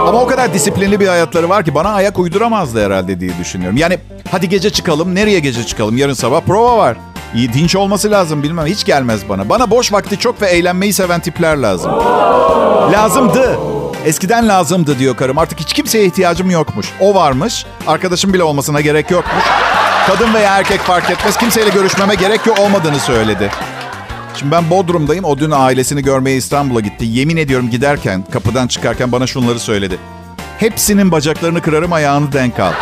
Ama 0.09 0.21
o 0.21 0.27
kadar 0.27 0.55
disiplinli 0.55 1.01
bir 1.01 1.09
hayatları 1.09 1.49
var 1.49 1.65
ki 1.65 1.75
bana 1.75 1.89
ayak 1.91 2.19
uyduramazdı 2.19 2.87
herhalde 2.87 3.21
diye 3.21 3.39
düşünüyorum. 3.39 3.77
Yani 3.77 3.99
hadi 4.31 4.49
gece 4.49 4.71
çıkalım. 4.71 5.15
Nereye 5.15 5.39
gece 5.39 5.67
çıkalım? 5.67 5.97
Yarın 5.97 6.15
sabah 6.15 6.41
prova 6.41 6.77
var. 6.77 6.97
İyi 7.35 7.53
dinç 7.53 7.77
olması 7.77 8.11
lazım 8.11 8.43
bilmem. 8.43 8.67
Hiç 8.67 8.85
gelmez 8.85 9.29
bana. 9.29 9.49
Bana 9.49 9.71
boş 9.71 9.93
vakti 9.93 10.19
çok 10.19 10.43
ve 10.43 10.47
eğlenmeyi 10.47 10.93
seven 10.93 11.21
tipler 11.21 11.57
lazım. 11.57 11.93
Lazımdı. 12.93 13.59
Eskiden 14.05 14.49
lazımdı 14.49 14.99
diyor 14.99 15.17
karım. 15.17 15.39
Artık 15.39 15.61
hiç 15.61 15.73
kimseye 15.73 16.05
ihtiyacım 16.05 16.51
yokmuş. 16.51 16.87
O 17.01 17.15
varmış. 17.15 17.67
Arkadaşım 17.87 18.33
bile 18.35 18.43
olmasına 18.43 18.81
gerek 18.81 19.11
yokmuş. 19.11 19.45
Kadın 20.07 20.35
veya 20.35 20.57
erkek 20.57 20.81
fark 20.81 21.11
etmez. 21.11 21.37
Kimseyle 21.37 21.71
görüşmeme 21.71 22.15
gerek 22.15 22.47
yok 22.47 22.59
olmadığını 22.59 23.01
söyledi. 23.01 23.51
Şimdi 24.37 24.53
ben 24.53 24.71
Bodrum'dayım. 24.71 25.25
O 25.25 25.39
dün 25.39 25.51
ailesini 25.51 26.03
görmeye 26.03 26.37
İstanbul'a 26.37 26.81
gitti. 26.81 27.05
Yemin 27.05 27.37
ediyorum 27.37 27.71
giderken, 27.71 28.25
kapıdan 28.33 28.67
çıkarken 28.67 29.13
bana 29.13 29.27
şunları 29.27 29.59
söyledi. 29.61 29.99
Hepsinin 30.59 31.13
bacaklarını 31.13 31.63
kırarım 31.63 31.93
ayağını 31.93 32.33
denk 32.33 32.61
al. 32.61 32.73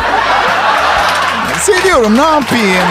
Seviyorum 1.59 2.17
ne 2.17 2.21
yapayım? 2.21 2.87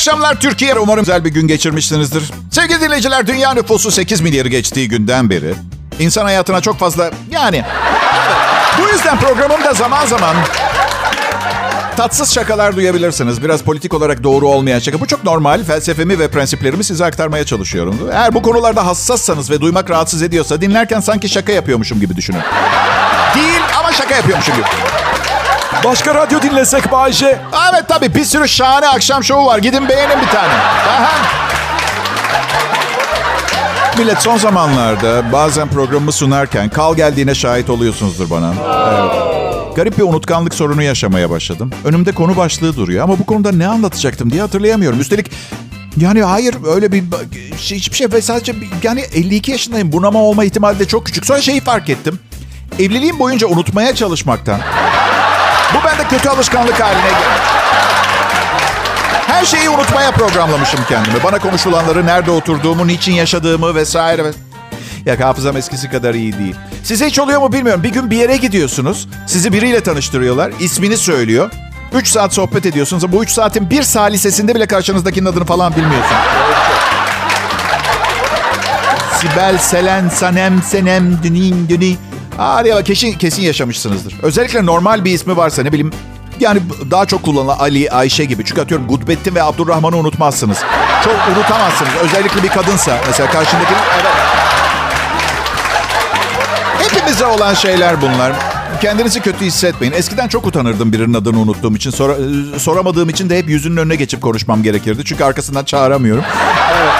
Akşamlar 0.00 0.40
Türkiye. 0.40 0.78
Umarım 0.78 1.02
güzel 1.02 1.24
bir 1.24 1.30
gün 1.30 1.48
geçirmişsinizdir. 1.48 2.30
Sevgili 2.50 2.80
dinleyiciler, 2.80 3.26
dünya 3.26 3.54
nüfusu 3.54 3.90
8 3.90 4.20
milyarı 4.20 4.48
geçtiği 4.48 4.88
günden 4.88 5.30
beri 5.30 5.54
insan 5.98 6.24
hayatına 6.24 6.60
çok 6.60 6.78
fazla 6.78 7.10
yani 7.30 7.64
bu 8.78 8.88
yüzden 8.88 9.18
programımda 9.18 9.74
zaman 9.74 10.06
zaman 10.06 10.36
tatsız 11.96 12.34
şakalar 12.34 12.76
duyabilirsiniz. 12.76 13.42
Biraz 13.44 13.62
politik 13.62 13.94
olarak 13.94 14.22
doğru 14.22 14.48
olmayan 14.48 14.78
şaka. 14.78 15.00
Bu 15.00 15.06
çok 15.06 15.24
normal. 15.24 15.64
Felsefemi 15.64 16.18
ve 16.18 16.28
prensiplerimi 16.28 16.84
size 16.84 17.04
aktarmaya 17.04 17.44
çalışıyorum. 17.44 17.98
Eğer 18.12 18.34
bu 18.34 18.42
konularda 18.42 18.86
hassassanız 18.86 19.50
ve 19.50 19.60
duymak 19.60 19.90
rahatsız 19.90 20.22
ediyorsa 20.22 20.60
dinlerken 20.60 21.00
sanki 21.00 21.28
şaka 21.28 21.52
yapıyormuşum 21.52 22.00
gibi 22.00 22.16
düşünün. 22.16 22.40
Değil 23.34 23.60
ama 23.78 23.92
şaka 23.92 24.14
yapıyormuşum 24.14 24.54
gibi. 24.54 24.66
Başka 25.84 26.14
radyo 26.14 26.42
dinlesek 26.42 26.92
Bayce. 26.92 27.40
Evet 27.72 27.84
tabii 27.88 28.14
bir 28.14 28.24
sürü 28.24 28.48
şahane 28.48 28.88
akşam 28.88 29.24
şovu 29.24 29.46
var. 29.46 29.58
Gidin 29.58 29.88
beğenin 29.88 30.22
bir 30.22 30.26
tane. 30.26 30.54
Aha. 30.88 31.10
Millet 33.98 34.18
son 34.18 34.36
zamanlarda 34.36 35.32
bazen 35.32 35.68
programımı 35.68 36.12
sunarken 36.12 36.68
kal 36.68 36.96
geldiğine 36.96 37.34
şahit 37.34 37.70
oluyorsunuzdur 37.70 38.30
bana. 38.30 38.54
Evet. 38.92 39.76
Garip 39.76 39.98
bir 39.98 40.02
unutkanlık 40.02 40.54
sorunu 40.54 40.82
yaşamaya 40.82 41.30
başladım. 41.30 41.70
Önümde 41.84 42.12
konu 42.12 42.36
başlığı 42.36 42.76
duruyor 42.76 43.04
ama 43.04 43.18
bu 43.18 43.26
konuda 43.26 43.52
ne 43.52 43.66
anlatacaktım 43.66 44.30
diye 44.30 44.42
hatırlayamıyorum. 44.42 45.00
Üstelik 45.00 45.30
yani 45.96 46.22
hayır 46.22 46.56
öyle 46.74 46.92
bir 46.92 47.04
şey, 47.58 47.78
hiçbir 47.78 47.96
şey 47.96 48.12
ve 48.12 48.22
sadece 48.22 48.54
yani 48.82 49.00
52 49.00 49.50
yaşındayım. 49.50 49.92
Bunama 49.92 50.22
olma 50.22 50.44
ihtimali 50.44 50.78
de 50.78 50.88
çok 50.88 51.06
küçük. 51.06 51.26
Sonra 51.26 51.40
şeyi 51.40 51.60
fark 51.60 51.88
ettim. 51.88 52.18
Evliliğim 52.78 53.18
boyunca 53.18 53.46
unutmaya 53.46 53.94
çalışmaktan 53.94 54.60
bu 55.74 55.86
bende 55.86 56.08
kötü 56.08 56.28
alışkanlık 56.28 56.80
haline 56.80 57.00
geldi. 57.00 57.60
Her 59.26 59.44
şeyi 59.44 59.70
unutmaya 59.70 60.10
programlamışım 60.10 60.80
kendimi. 60.88 61.22
Bana 61.24 61.38
konuşulanları, 61.38 62.06
nerede 62.06 62.30
oturduğumu, 62.30 62.86
niçin 62.86 63.12
yaşadığımı 63.12 63.74
vesaire. 63.74 64.32
Ya 65.06 65.20
hafızam 65.20 65.56
eskisi 65.56 65.90
kadar 65.90 66.14
iyi 66.14 66.38
değil. 66.38 66.54
Size 66.84 67.06
hiç 67.06 67.18
oluyor 67.18 67.40
mu 67.40 67.52
bilmiyorum. 67.52 67.82
Bir 67.82 67.88
gün 67.88 68.10
bir 68.10 68.16
yere 68.16 68.36
gidiyorsunuz. 68.36 69.08
Sizi 69.26 69.52
biriyle 69.52 69.80
tanıştırıyorlar. 69.80 70.52
ismini 70.60 70.96
söylüyor. 70.96 71.50
3 71.94 72.08
saat 72.08 72.34
sohbet 72.34 72.66
ediyorsunuz. 72.66 73.12
Bu 73.12 73.22
3 73.22 73.30
saatin 73.30 73.70
bir 73.70 73.82
salisesinde 73.82 74.54
bile 74.54 74.66
karşınızdakinin 74.66 75.26
adını 75.26 75.44
falan 75.44 75.76
bilmiyorsunuz. 75.76 76.22
Sibel, 79.20 79.58
Selen, 79.58 80.08
Sanem, 80.08 80.62
Senem, 80.62 81.22
Dünin, 81.22 81.68
Düni. 81.68 81.96
Diye 82.64 82.74
bak 82.74 82.86
kesin, 82.86 83.12
kesin 83.12 83.42
yaşamışsınızdır. 83.42 84.14
Özellikle 84.22 84.66
normal 84.66 85.04
bir 85.04 85.12
ismi 85.12 85.36
varsa 85.36 85.62
ne 85.62 85.72
bileyim 85.72 85.92
yani 86.40 86.60
daha 86.90 87.06
çok 87.06 87.22
kullanılan 87.22 87.58
Ali, 87.58 87.90
Ayşe 87.90 88.24
gibi. 88.24 88.44
Çünkü 88.44 88.60
atıyorum 88.60 88.86
Gudbettin 88.86 89.34
ve 89.34 89.42
Abdurrahman'ı 89.42 89.96
unutmazsınız. 89.96 90.58
Çok 91.04 91.36
unutamazsınız. 91.36 91.90
Özellikle 92.02 92.42
bir 92.42 92.48
kadınsa. 92.48 92.98
Mesela 93.06 93.30
karşındaki... 93.30 93.74
Evet. 93.94 94.06
Hepimize 96.78 97.26
olan 97.26 97.54
şeyler 97.54 98.02
bunlar. 98.02 98.32
Kendinizi 98.80 99.20
kötü 99.20 99.44
hissetmeyin. 99.44 99.92
Eskiden 99.92 100.28
çok 100.28 100.46
utanırdım 100.46 100.92
birinin 100.92 101.14
adını 101.14 101.38
unuttuğum 101.38 101.76
için. 101.76 101.90
Sor, 101.90 102.16
soramadığım 102.58 103.08
için 103.08 103.30
de 103.30 103.38
hep 103.38 103.48
yüzünün 103.48 103.76
önüne 103.76 103.96
geçip 103.96 104.22
konuşmam 104.22 104.62
gerekirdi. 104.62 105.04
Çünkü 105.04 105.24
arkasından 105.24 105.64
çağıramıyorum. 105.64 106.24
Evet. 106.72 106.92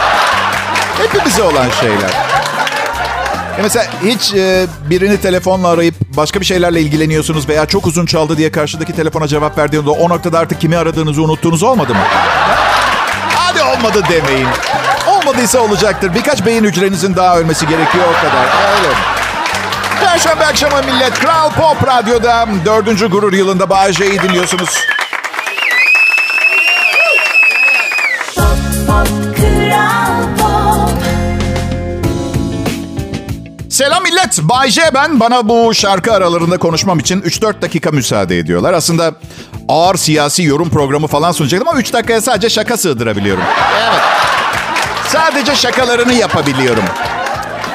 Hepimize 0.99 1.43
olan 1.43 1.71
şeyler. 1.81 2.30
Ya 3.61 3.65
mesela 3.65 3.87
hiç 4.05 4.35
e, 4.35 4.67
birini 4.91 5.21
telefonla 5.21 5.69
arayıp 5.69 5.95
başka 6.17 6.41
bir 6.41 6.45
şeylerle 6.45 6.81
ilgileniyorsunuz 6.81 7.49
veya 7.49 7.67
çok 7.67 7.87
uzun 7.87 8.07
çaldı 8.07 8.37
diye 8.37 8.53
karşıdaki 8.53 8.93
telefona 8.93 9.29
cevap 9.29 9.59
verdiğinde 9.59 9.91
o 9.91 10.09
noktada 10.09 10.39
artık 10.39 10.61
kimi 10.61 10.77
aradığınızı 10.77 11.23
unuttuğunuz 11.23 11.63
olmadı 11.63 11.95
mı? 11.95 12.01
Hadi 13.35 13.63
olmadı 13.63 14.03
demeyin. 14.11 14.49
Olmadıysa 15.09 15.61
olacaktır. 15.61 16.15
Birkaç 16.15 16.47
beyin 16.47 16.65
hücrenizin 16.65 17.17
daha 17.17 17.39
ölmesi 17.39 17.69
gerekiyor 17.69 18.05
o 18.09 18.21
kadar. 18.21 18.45
Öyle. 18.45 18.95
Perşembe 20.01 20.47
akşamı 20.47 20.83
millet 20.83 21.19
Kral 21.19 21.51
Pop 21.51 21.87
Radyo'da 21.87 22.49
dördüncü 22.65 23.11
gurur 23.11 23.33
yılında 23.33 23.71
Bağcay'ı 23.71 24.23
dinliyorsunuz. 24.23 24.71
Selam 33.81 34.03
millet. 34.03 34.39
Bay 34.43 34.71
J 34.71 34.83
ben. 34.95 35.21
Bana 35.21 35.49
bu 35.49 35.75
şarkı 35.75 36.13
aralarında 36.13 36.59
konuşmam 36.59 36.99
için 36.99 37.21
3-4 37.21 37.63
dakika 37.63 37.91
müsaade 37.91 38.39
ediyorlar. 38.39 38.73
Aslında 38.73 39.15
ağır 39.69 39.97
siyasi 39.97 40.43
yorum 40.43 40.71
programı 40.71 41.07
falan 41.07 41.33
sunacaktım 41.33 41.69
ama 41.69 41.81
3 41.81 41.93
dakikaya 41.93 42.21
sadece 42.21 42.49
şaka 42.51 42.77
sığdırabiliyorum. 42.77 43.43
Evet. 43.83 44.01
Sadece 45.09 45.55
şakalarını 45.55 46.13
yapabiliyorum. 46.13 46.85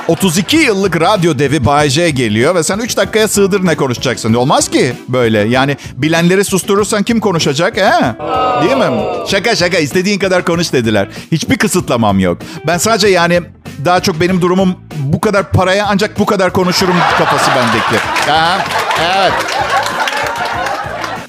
32 0.08 0.58
yıllık 0.58 1.02
radyo 1.02 1.40
devi 1.40 1.66
Bay 1.66 1.90
J 1.90 2.10
geliyor 2.10 2.56
ve 2.56 2.64
sen 2.64 2.80
3 2.80 2.98
dakikaya 2.98 3.28
sığdır 3.28 3.66
ne 3.66 3.76
konuşacaksın? 3.76 4.34
Olmaz 4.34 4.72
ki 4.72 4.94
böyle. 5.08 5.40
Yani 5.40 5.78
bilenleri 5.96 6.46
susturursan 6.46 7.04
kim 7.04 7.20
konuşacak? 7.20 7.78
He? 7.78 8.16
Değil 8.64 8.78
mi? 8.78 9.04
Şaka 9.28 9.56
şaka 9.56 9.78
istediğin 9.78 10.20
kadar 10.20 10.46
konuş 10.46 10.74
dediler. 10.74 11.10
Hiçbir 11.32 11.58
kısıtlamam 11.58 12.20
yok. 12.20 12.38
Ben 12.68 12.78
sadece 12.78 13.08
yani 13.08 13.42
daha 13.86 14.00
çok 14.00 14.20
benim 14.22 14.42
durumum 14.42 14.85
bu 15.14 15.22
kadar 15.22 15.52
paraya 15.52 15.86
ancak 15.90 16.20
bu 16.20 16.26
kadar 16.26 16.54
konuşurum 16.54 16.96
kafası 17.18 17.52
bendeki. 17.52 18.04
Ha, 18.32 18.58
evet. 19.02 19.34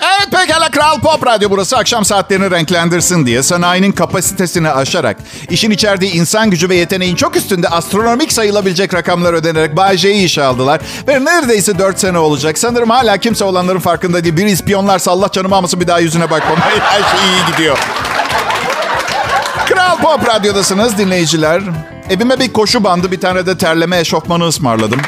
Evet 0.01 0.31
pekala 0.31 0.71
Kral 0.71 1.01
Pop 1.01 1.27
Radyo 1.27 1.51
burası 1.51 1.77
akşam 1.77 2.05
saatlerini 2.05 2.51
renklendirsin 2.51 3.27
diye 3.27 3.43
sanayinin 3.43 3.93
kapasitesini 3.93 4.71
aşarak 4.71 5.17
işin 5.51 5.71
içerdiği 5.71 6.13
insan 6.13 6.51
gücü 6.51 6.69
ve 6.69 6.77
yeteneğin 6.77 7.17
çok 7.17 7.37
üstünde 7.37 7.69
astronomik 7.69 8.33
sayılabilecek 8.33 8.95
rakamlar 8.95 9.33
ödenerek 9.33 9.77
Bay 9.77 9.97
J'yi 9.97 10.25
işe 10.25 10.43
aldılar. 10.43 10.81
Ve 11.09 11.25
neredeyse 11.25 11.79
4 11.79 12.01
sene 12.01 12.19
olacak. 12.19 12.59
Sanırım 12.59 12.91
hala 12.91 13.17
kimse 13.17 13.45
olanların 13.45 13.81
farkında 13.81 14.25
değil. 14.25 14.37
Bir 14.37 14.47
ispiyonlarsa 14.47 15.11
Allah 15.11 15.29
canımı 15.33 15.55
almasın 15.57 15.81
bir 15.81 15.87
daha 15.87 15.99
yüzüne 15.99 16.31
bakmam. 16.31 16.59
Her 16.81 17.19
şey 17.19 17.29
iyi 17.29 17.53
gidiyor. 17.53 17.79
Kral 19.69 19.97
Pop 19.97 20.29
Radyo'dasınız 20.29 20.99
dinleyiciler. 20.99 21.63
Evime 22.11 22.41
bir 22.41 22.53
koşu 22.53 22.85
bandı, 22.85 23.13
bir 23.13 23.21
tane 23.21 23.47
de 23.47 23.59
terleme 23.59 23.99
eşofmanı 24.01 24.47
ısmarladım. 24.47 25.01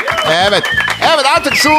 Evet, 0.49 0.63
evet 1.01 1.27
artık 1.37 1.55
şu 1.55 1.71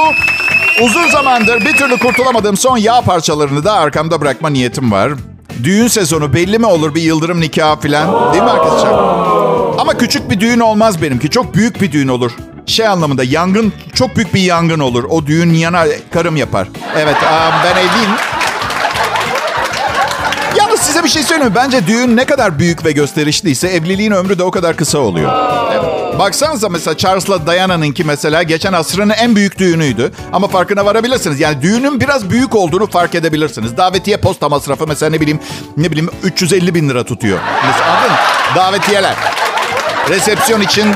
uzun 0.82 1.08
zamandır 1.08 1.62
bir 1.66 1.74
türlü 1.78 2.00
kurtulamadığım 2.00 2.58
son 2.58 2.78
yağ 2.78 3.02
parçalarını 3.02 3.64
da 3.64 3.74
arkamda 3.74 4.22
bırakma 4.22 4.50
niyetim 4.50 4.92
var. 4.92 5.12
düğün 5.64 5.88
sezonu 5.88 6.34
belli 6.34 6.60
mi 6.60 6.66
olur 6.66 6.96
bir 6.96 7.02
yıldırım 7.02 7.42
nikahı 7.42 7.80
falan? 7.80 8.34
Değil 8.34 8.44
mi 8.44 8.50
arkadaşlar? 8.50 8.94
Ama 9.80 9.98
küçük 9.98 10.30
bir 10.32 10.40
düğün 10.40 10.60
olmaz 10.60 11.02
benimki. 11.02 11.30
Çok 11.30 11.56
büyük 11.56 11.82
bir 11.82 11.92
düğün 11.92 12.08
olur. 12.08 12.32
Şey 12.66 12.88
anlamında 12.88 13.24
yangın, 13.24 13.74
çok 13.94 14.16
büyük 14.16 14.34
bir 14.34 14.42
yangın 14.42 14.80
olur. 14.80 15.04
O 15.10 15.26
düğün 15.26 15.54
yana 15.54 15.86
karım 16.14 16.36
yapar. 16.36 16.68
Evet 16.98 17.16
ben 17.66 17.76
evliyim. 17.78 18.12
Size 21.00 21.08
bir 21.08 21.14
şey 21.14 21.24
söyleyeyim? 21.24 21.54
Bence 21.56 21.88
düğün 21.88 22.18
ne 22.18 22.26
kadar 22.26 22.60
büyük 22.60 22.86
ve 22.86 22.92
gösterişliyse 22.92 23.68
evliliğin 23.68 24.12
ömrü 24.12 24.40
de 24.40 24.44
o 24.44 24.52
kadar 24.52 24.76
kısa 24.76 24.98
oluyor. 24.98 25.32
Evet. 25.72 26.20
Baksanıza 26.20 26.70
mesela 26.70 26.98
Charles'la 26.98 27.48
Diana'nınki 27.48 28.04
mesela 28.04 28.44
geçen 28.44 28.74
asrın 28.74 29.10
en 29.10 29.36
büyük 29.36 29.60
düğünüydü. 29.60 30.12
Ama 30.34 30.48
farkına 30.48 30.86
varabilirsiniz. 30.86 31.40
Yani 31.40 31.62
düğünün 31.62 32.00
biraz 32.00 32.30
büyük 32.30 32.56
olduğunu 32.56 32.88
fark 32.88 33.16
edebilirsiniz. 33.16 33.78
Davetiye 33.78 34.18
posta 34.18 34.50
masrafı 34.50 34.88
mesela 34.88 35.10
ne 35.10 35.22
bileyim 35.22 35.40
ne 35.78 35.92
bileyim 35.92 36.10
350 36.24 36.76
bin 36.76 36.90
lira 36.90 37.04
tutuyor. 37.04 37.40
Mesela? 37.68 38.20
Davetiyeler. 38.56 39.16
Resepsiyon 40.10 40.62
için 40.62 40.88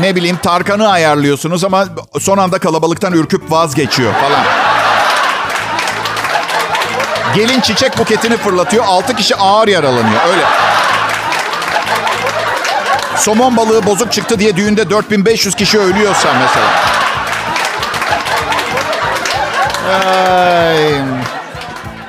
ne 0.00 0.16
bileyim 0.16 0.36
Tarkan'ı 0.42 0.88
ayarlıyorsunuz 0.88 1.64
ama 1.64 1.86
son 2.18 2.38
anda 2.38 2.58
kalabalıktan 2.58 3.12
ürküp 3.12 3.50
vazgeçiyor 3.50 4.12
falan. 4.12 4.61
Gelin 7.34 7.60
çiçek 7.60 7.98
buketini 7.98 8.36
fırlatıyor. 8.36 8.84
Altı 8.84 9.16
kişi 9.16 9.36
ağır 9.36 9.68
yaralanıyor. 9.68 10.20
Öyle. 10.30 10.42
Somon 13.16 13.56
balığı 13.56 13.86
bozuk 13.86 14.12
çıktı 14.12 14.38
diye 14.38 14.56
düğünde 14.56 14.90
4500 14.90 15.54
kişi 15.54 15.78
ölüyorsa 15.78 16.28
mesela. 16.32 16.66
Ay. 19.92 21.31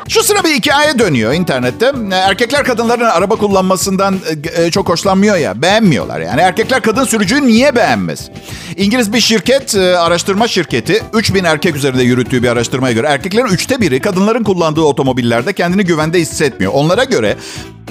Şu 0.10 0.24
sıra 0.24 0.44
bir 0.44 0.50
hikaye 0.50 1.00
dönüyor 1.00 1.34
internette. 1.34 1.92
Erkekler 2.12 2.64
kadınların 2.64 3.06
araba 3.06 3.36
kullanmasından 3.36 4.20
e, 4.56 4.72
çok 4.72 4.90
hoşlanmıyor 4.90 5.36
ya. 5.36 5.62
Beğenmiyorlar 5.62 6.20
yani. 6.20 6.42
Erkekler 6.42 6.82
kadın 6.82 7.04
sürücüyü 7.04 7.48
niye 7.48 7.76
beğenmez? 7.76 8.30
İngiliz 8.78 9.14
bir 9.14 9.20
şirket, 9.20 9.76
e, 9.76 9.98
araştırma 9.98 10.48
şirketi 10.48 11.04
3000 11.14 11.44
erkek 11.44 11.76
üzerinde 11.76 12.04
yürüttüğü 12.04 12.44
bir 12.44 12.48
araştırmaya 12.48 12.94
göre 12.94 13.08
erkeklerin 13.08 13.46
üçte 13.46 13.82
biri 13.82 14.00
kadınların 14.00 14.44
kullandığı 14.44 14.82
otomobillerde 14.82 15.54
kendini 15.54 15.86
güvende 15.86 16.20
hissetmiyor. 16.20 16.72
Onlara 16.76 17.04
göre 17.04 17.38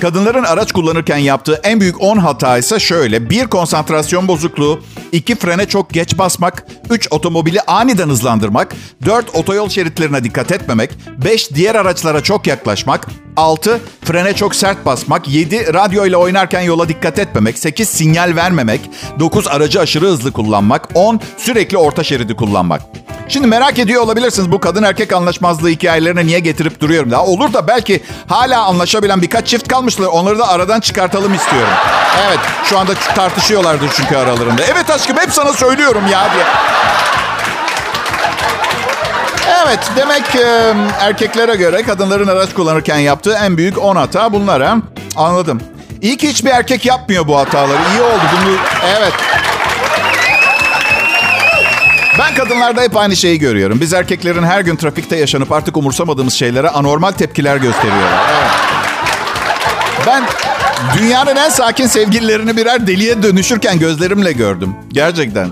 Kadınların 0.02 0.44
araç 0.44 0.72
kullanırken 0.72 1.16
yaptığı 1.16 1.60
en 1.62 1.80
büyük 1.80 2.02
10 2.02 2.18
hata 2.18 2.58
ise 2.58 2.80
şöyle. 2.80 3.30
1. 3.30 3.46
Konsantrasyon 3.46 4.28
bozukluğu. 4.28 4.80
2. 5.12 5.34
Frene 5.34 5.68
çok 5.68 5.90
geç 5.90 6.18
basmak. 6.18 6.66
3. 6.90 7.08
Otomobili 7.10 7.60
aniden 7.60 8.08
hızlandırmak. 8.08 8.74
4. 9.06 9.34
Otoyol 9.34 9.68
şeritlerine 9.68 10.24
dikkat 10.24 10.52
etmemek. 10.52 10.90
5. 11.24 11.54
Diğer 11.54 11.74
araçlara 11.74 12.22
çok 12.22 12.46
yaklaşmak. 12.46 13.06
6. 13.36 13.80
Frene 14.04 14.34
çok 14.34 14.54
sert 14.54 14.86
basmak. 14.86 15.28
7. 15.28 15.74
Radyo 15.74 16.06
ile 16.06 16.16
oynarken 16.16 16.60
yola 16.60 16.88
dikkat 16.88 17.18
etmemek. 17.18 17.58
8. 17.58 17.88
Sinyal 17.88 18.36
vermemek. 18.36 18.80
9. 19.18 19.48
Aracı 19.48 19.80
aşırı 19.80 20.06
hızlı 20.06 20.32
kullanmak. 20.32 20.88
10. 20.94 21.20
Sürekli 21.38 21.76
orta 21.76 22.04
şeridi 22.04 22.36
kullanmak. 22.36 22.82
Şimdi 23.32 23.46
merak 23.46 23.78
ediyor 23.78 24.02
olabilirsiniz 24.02 24.52
bu 24.52 24.60
kadın 24.60 24.82
erkek 24.82 25.12
anlaşmazlığı 25.12 25.68
hikayelerini 25.68 26.26
niye 26.26 26.38
getirip 26.38 26.80
duruyorum. 26.80 27.10
Daha 27.10 27.24
olur 27.24 27.52
da 27.52 27.68
belki 27.68 28.02
hala 28.28 28.64
anlaşabilen 28.64 29.22
birkaç 29.22 29.46
çift 29.46 29.68
kalmışlar. 29.68 30.06
Onları 30.06 30.38
da 30.38 30.48
aradan 30.48 30.80
çıkartalım 30.80 31.34
istiyorum. 31.34 31.72
Evet 32.28 32.38
şu 32.64 32.78
anda 32.78 32.94
tartışıyorlardır 32.94 33.90
çünkü 33.96 34.16
aralarında. 34.16 34.62
Evet 34.72 34.90
aşkım 34.90 35.16
hep 35.16 35.32
sana 35.32 35.52
söylüyorum 35.52 36.02
ya 36.12 36.28
diye. 36.34 36.44
Evet 39.64 39.80
demek 39.96 40.36
e, 40.36 40.74
erkeklere 41.00 41.54
göre 41.54 41.82
kadınların 41.82 42.28
araç 42.28 42.54
kullanırken 42.54 42.98
yaptığı 42.98 43.34
en 43.34 43.56
büyük 43.56 43.78
10 43.78 43.96
hata 43.96 44.32
bunlar 44.32 44.62
ha. 44.62 44.76
Anladım. 45.16 45.60
İyi 46.02 46.16
ki 46.16 46.28
hiçbir 46.28 46.50
erkek 46.50 46.86
yapmıyor 46.86 47.28
bu 47.28 47.38
hataları. 47.38 47.78
İyi 47.94 48.02
oldu 48.02 48.22
bunu. 48.44 48.56
Evet. 48.98 49.12
Ben 52.18 52.34
kadınlarda 52.34 52.82
hep 52.82 52.96
aynı 52.96 53.16
şeyi 53.16 53.38
görüyorum. 53.38 53.80
Biz 53.80 53.92
erkeklerin 53.92 54.42
her 54.42 54.60
gün 54.60 54.76
trafikte 54.76 55.16
yaşanıp 55.16 55.52
artık 55.52 55.76
umursamadığımız 55.76 56.34
şeylere 56.34 56.68
anormal 56.68 57.12
tepkiler 57.12 57.56
gösteriyorlar. 57.56 58.20
Ben 60.06 60.24
dünyanın 60.98 61.36
en 61.36 61.48
sakin 61.48 61.86
sevgililerini 61.86 62.56
birer 62.56 62.86
deliye 62.86 63.22
dönüşürken 63.22 63.78
gözlerimle 63.78 64.32
gördüm. 64.32 64.76
Gerçekten. 64.92 65.48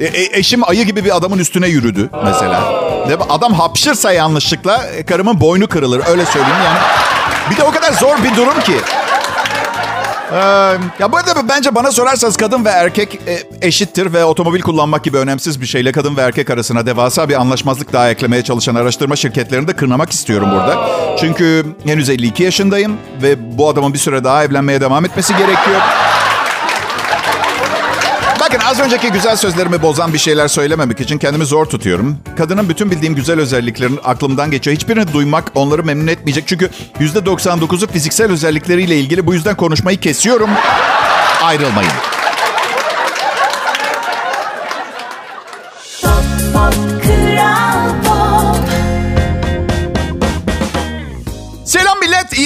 E, 0.00 0.04
e, 0.04 0.38
eşim 0.38 0.68
ayı 0.68 0.84
gibi 0.84 1.04
bir 1.04 1.16
adamın 1.16 1.38
üstüne 1.38 1.68
yürüdü 1.68 2.10
mesela. 2.24 2.88
Adam 3.28 3.54
hapşırsa 3.54 4.12
yanlışlıkla 4.12 4.86
e, 4.86 5.02
karımın 5.02 5.40
boynu 5.40 5.66
kırılır. 5.66 6.02
Öyle 6.10 6.26
söyleyeyim 6.26 6.56
yani. 6.64 6.78
Bir 7.50 7.56
de 7.56 7.62
o 7.62 7.70
kadar 7.70 7.92
zor 7.92 8.24
bir 8.24 8.36
durum 8.36 8.60
ki. 8.60 8.76
Ee, 10.32 10.36
ya 10.98 11.12
bu 11.12 11.16
arada 11.16 11.48
bence 11.48 11.74
bana 11.74 11.92
sorarsanız 11.92 12.36
kadın 12.36 12.64
ve 12.64 12.68
erkek 12.68 13.14
e, 13.14 13.66
eşittir 13.66 14.12
ve 14.12 14.24
otomobil 14.24 14.60
kullanmak 14.60 15.04
gibi 15.04 15.16
önemsiz 15.16 15.60
bir 15.60 15.66
şeyle 15.66 15.92
kadın 15.92 16.16
ve 16.16 16.20
erkek 16.20 16.50
arasına 16.50 16.86
devasa 16.86 17.28
bir 17.28 17.40
anlaşmazlık 17.40 17.92
daha 17.92 18.10
eklemeye 18.10 18.44
çalışan 18.44 18.74
araştırma 18.74 19.16
şirketlerini 19.16 19.68
de 19.68 19.72
kırnamak 19.72 20.10
istiyorum 20.10 20.48
burada. 20.52 20.88
Çünkü 21.20 21.66
henüz 21.84 22.10
52 22.10 22.42
yaşındayım 22.42 22.96
ve 23.22 23.58
bu 23.58 23.68
adamın 23.68 23.92
bir 23.92 23.98
süre 23.98 24.24
daha 24.24 24.44
evlenmeye 24.44 24.80
devam 24.80 25.04
etmesi 25.04 25.32
gerekiyor. 25.32 25.80
Bakın 28.48 28.60
az 28.66 28.80
önceki 28.80 29.10
güzel 29.12 29.36
sözlerimi 29.36 29.82
bozan 29.82 30.12
bir 30.12 30.18
şeyler 30.18 30.48
söylememek 30.48 31.00
için 31.00 31.18
kendimi 31.18 31.44
zor 31.46 31.66
tutuyorum. 31.66 32.16
Kadının 32.36 32.68
bütün 32.68 32.90
bildiğim 32.90 33.14
güzel 33.14 33.40
özelliklerin 33.40 34.00
aklımdan 34.04 34.50
geçiyor. 34.50 34.76
Hiçbirini 34.76 35.12
duymak 35.12 35.52
onları 35.54 35.84
memnun 35.84 36.06
etmeyecek. 36.06 36.48
Çünkü 36.48 36.70
%99'u 37.00 37.86
fiziksel 37.86 38.32
özellikleriyle 38.32 38.98
ilgili. 38.98 39.26
Bu 39.26 39.34
yüzden 39.34 39.56
konuşmayı 39.56 40.00
kesiyorum. 40.00 40.50
Ayrılmayın. 41.42 41.92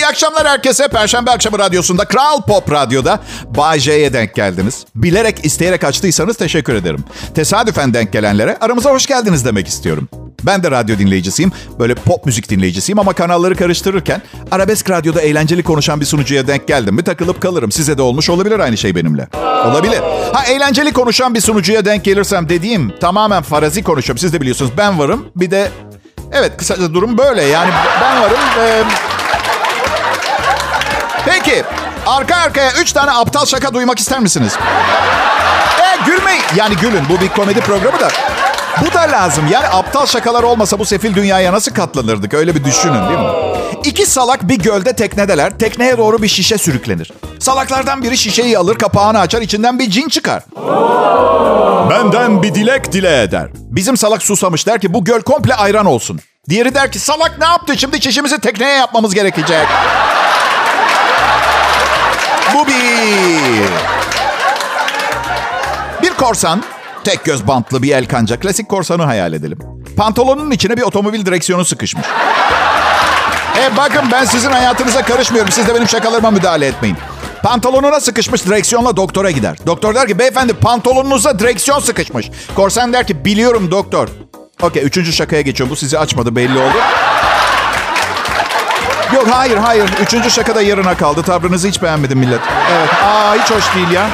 İyi 0.02 0.06
akşamlar 0.06 0.48
herkese. 0.48 0.88
Perşembe 0.88 1.30
akşamı 1.30 1.58
radyosunda, 1.58 2.04
Kral 2.04 2.42
Pop 2.42 2.72
Radyo'da 2.72 3.20
Bay 3.44 3.80
J'ye 3.80 4.12
denk 4.12 4.34
geldiniz. 4.34 4.84
Bilerek, 4.94 5.44
isteyerek 5.44 5.84
açtıysanız 5.84 6.36
teşekkür 6.36 6.74
ederim. 6.74 7.04
Tesadüfen 7.34 7.94
denk 7.94 8.12
gelenlere 8.12 8.56
aramıza 8.60 8.90
hoş 8.90 9.06
geldiniz 9.06 9.44
demek 9.44 9.68
istiyorum. 9.68 10.08
Ben 10.42 10.62
de 10.62 10.70
radyo 10.70 10.98
dinleyicisiyim. 10.98 11.52
Böyle 11.78 11.94
pop 11.94 12.26
müzik 12.26 12.50
dinleyicisiyim 12.50 12.98
ama 12.98 13.12
kanalları 13.12 13.56
karıştırırken 13.56 14.22
arabesk 14.50 14.90
radyoda 14.90 15.20
eğlenceli 15.20 15.62
konuşan 15.62 16.00
bir 16.00 16.06
sunucuya 16.06 16.46
denk 16.46 16.68
geldim 16.68 16.94
mi 16.94 17.04
takılıp 17.04 17.42
kalırım. 17.42 17.72
Size 17.72 17.98
de 17.98 18.02
olmuş 18.02 18.30
olabilir 18.30 18.58
aynı 18.58 18.76
şey 18.76 18.94
benimle. 18.94 19.28
Olabilir. 19.66 20.00
Ha 20.32 20.44
eğlenceli 20.44 20.92
konuşan 20.92 21.34
bir 21.34 21.40
sunucuya 21.40 21.84
denk 21.84 22.04
gelirsem 22.04 22.48
dediğim 22.48 22.98
tamamen 23.00 23.42
farazi 23.42 23.82
konuşuyorum. 23.82 24.18
Siz 24.18 24.32
de 24.32 24.40
biliyorsunuz 24.40 24.72
ben 24.78 24.98
varım. 24.98 25.26
Bir 25.36 25.50
de 25.50 25.68
evet 26.32 26.56
kısaca 26.56 26.94
durum 26.94 27.18
böyle. 27.18 27.42
Yani 27.42 27.70
ben 28.02 28.22
varım. 28.22 28.38
Ee, 28.58 28.82
Peki 31.26 31.62
arka 32.06 32.36
arkaya 32.36 32.72
üç 32.72 32.92
tane 32.92 33.10
aptal 33.10 33.46
şaka 33.46 33.74
duymak 33.74 33.98
ister 33.98 34.20
misiniz? 34.20 34.56
E 35.82 36.04
gülmeyin. 36.06 36.42
Yani 36.56 36.76
gülün 36.76 37.02
bu 37.08 37.20
bir 37.20 37.28
komedi 37.28 37.60
programı 37.60 38.00
da. 38.00 38.08
Bu 38.80 38.92
da 38.94 39.00
lazım. 39.00 39.44
Yani 39.50 39.66
aptal 39.68 40.06
şakalar 40.06 40.42
olmasa 40.42 40.78
bu 40.78 40.84
sefil 40.84 41.14
dünyaya 41.14 41.52
nasıl 41.52 41.74
katlanırdık? 41.74 42.34
Öyle 42.34 42.54
bir 42.54 42.64
düşünün 42.64 43.08
değil 43.08 43.20
mi? 43.20 43.30
İki 43.84 44.06
salak 44.06 44.48
bir 44.48 44.58
gölde 44.58 44.92
teknedeler. 44.96 45.58
Tekneye 45.58 45.98
doğru 45.98 46.22
bir 46.22 46.28
şişe 46.28 46.58
sürüklenir. 46.58 47.12
Salaklardan 47.38 48.02
biri 48.02 48.18
şişeyi 48.18 48.58
alır, 48.58 48.78
kapağını 48.78 49.18
açar, 49.18 49.42
içinden 49.42 49.78
bir 49.78 49.90
cin 49.90 50.08
çıkar. 50.08 50.42
Benden 51.90 52.42
bir 52.42 52.54
dilek 52.54 52.92
dile 52.92 53.22
eder. 53.22 53.48
Bizim 53.54 53.96
salak 53.96 54.22
susamış 54.22 54.66
der 54.66 54.80
ki 54.80 54.94
bu 54.94 55.04
göl 55.04 55.22
komple 55.22 55.54
ayran 55.54 55.86
olsun. 55.86 56.20
Diğeri 56.48 56.74
der 56.74 56.92
ki 56.92 56.98
salak 56.98 57.38
ne 57.38 57.44
yaptı? 57.44 57.78
Şimdi 57.78 58.00
çişimizi 58.00 58.40
tekneye 58.40 58.76
yapmamız 58.76 59.14
gerekecek. 59.14 59.66
Korsan, 66.32 66.62
tek 67.04 67.24
göz 67.24 67.46
bantlı 67.48 67.82
bir 67.82 67.94
el 67.94 68.06
kanca. 68.06 68.40
Klasik 68.40 68.68
korsanı 68.68 69.02
hayal 69.02 69.32
edelim. 69.32 69.58
Pantolonun 69.96 70.50
içine 70.50 70.76
bir 70.76 70.82
otomobil 70.82 71.26
direksiyonu 71.26 71.64
sıkışmış. 71.64 72.06
E 73.58 73.76
bakın 73.76 74.02
ben 74.12 74.24
sizin 74.24 74.50
hayatınıza 74.50 75.02
karışmıyorum. 75.02 75.52
Siz 75.52 75.68
de 75.68 75.74
benim 75.74 75.88
şakalarıma 75.88 76.30
müdahale 76.30 76.66
etmeyin. 76.66 76.96
Pantolonuna 77.42 78.00
sıkışmış 78.00 78.46
direksiyonla 78.46 78.96
doktora 78.96 79.30
gider. 79.30 79.56
Doktor 79.66 79.94
der 79.94 80.08
ki 80.08 80.18
beyefendi 80.18 80.52
pantolonunuza 80.52 81.38
direksiyon 81.38 81.80
sıkışmış. 81.80 82.30
Korsan 82.56 82.92
der 82.92 83.06
ki 83.06 83.24
biliyorum 83.24 83.70
doktor. 83.70 84.08
Okey 84.62 84.82
üçüncü 84.84 85.12
şakaya 85.12 85.42
geçiyorum. 85.42 85.70
Bu 85.72 85.76
sizi 85.76 85.98
açmadı 85.98 86.36
belli 86.36 86.58
oldu. 86.58 86.76
Yok 89.14 89.26
hayır 89.30 89.56
hayır. 89.56 89.90
Üçüncü 90.02 90.30
şaka 90.30 90.54
da 90.54 90.62
yarına 90.62 90.96
kaldı. 90.96 91.22
Tavrınızı 91.22 91.68
hiç 91.68 91.82
beğenmedim 91.82 92.18
millet. 92.18 92.40
Evet. 92.72 92.90
Aa 93.04 93.34
hiç 93.34 93.50
hoş 93.50 93.74
değil 93.74 93.90
ya. 93.90 94.08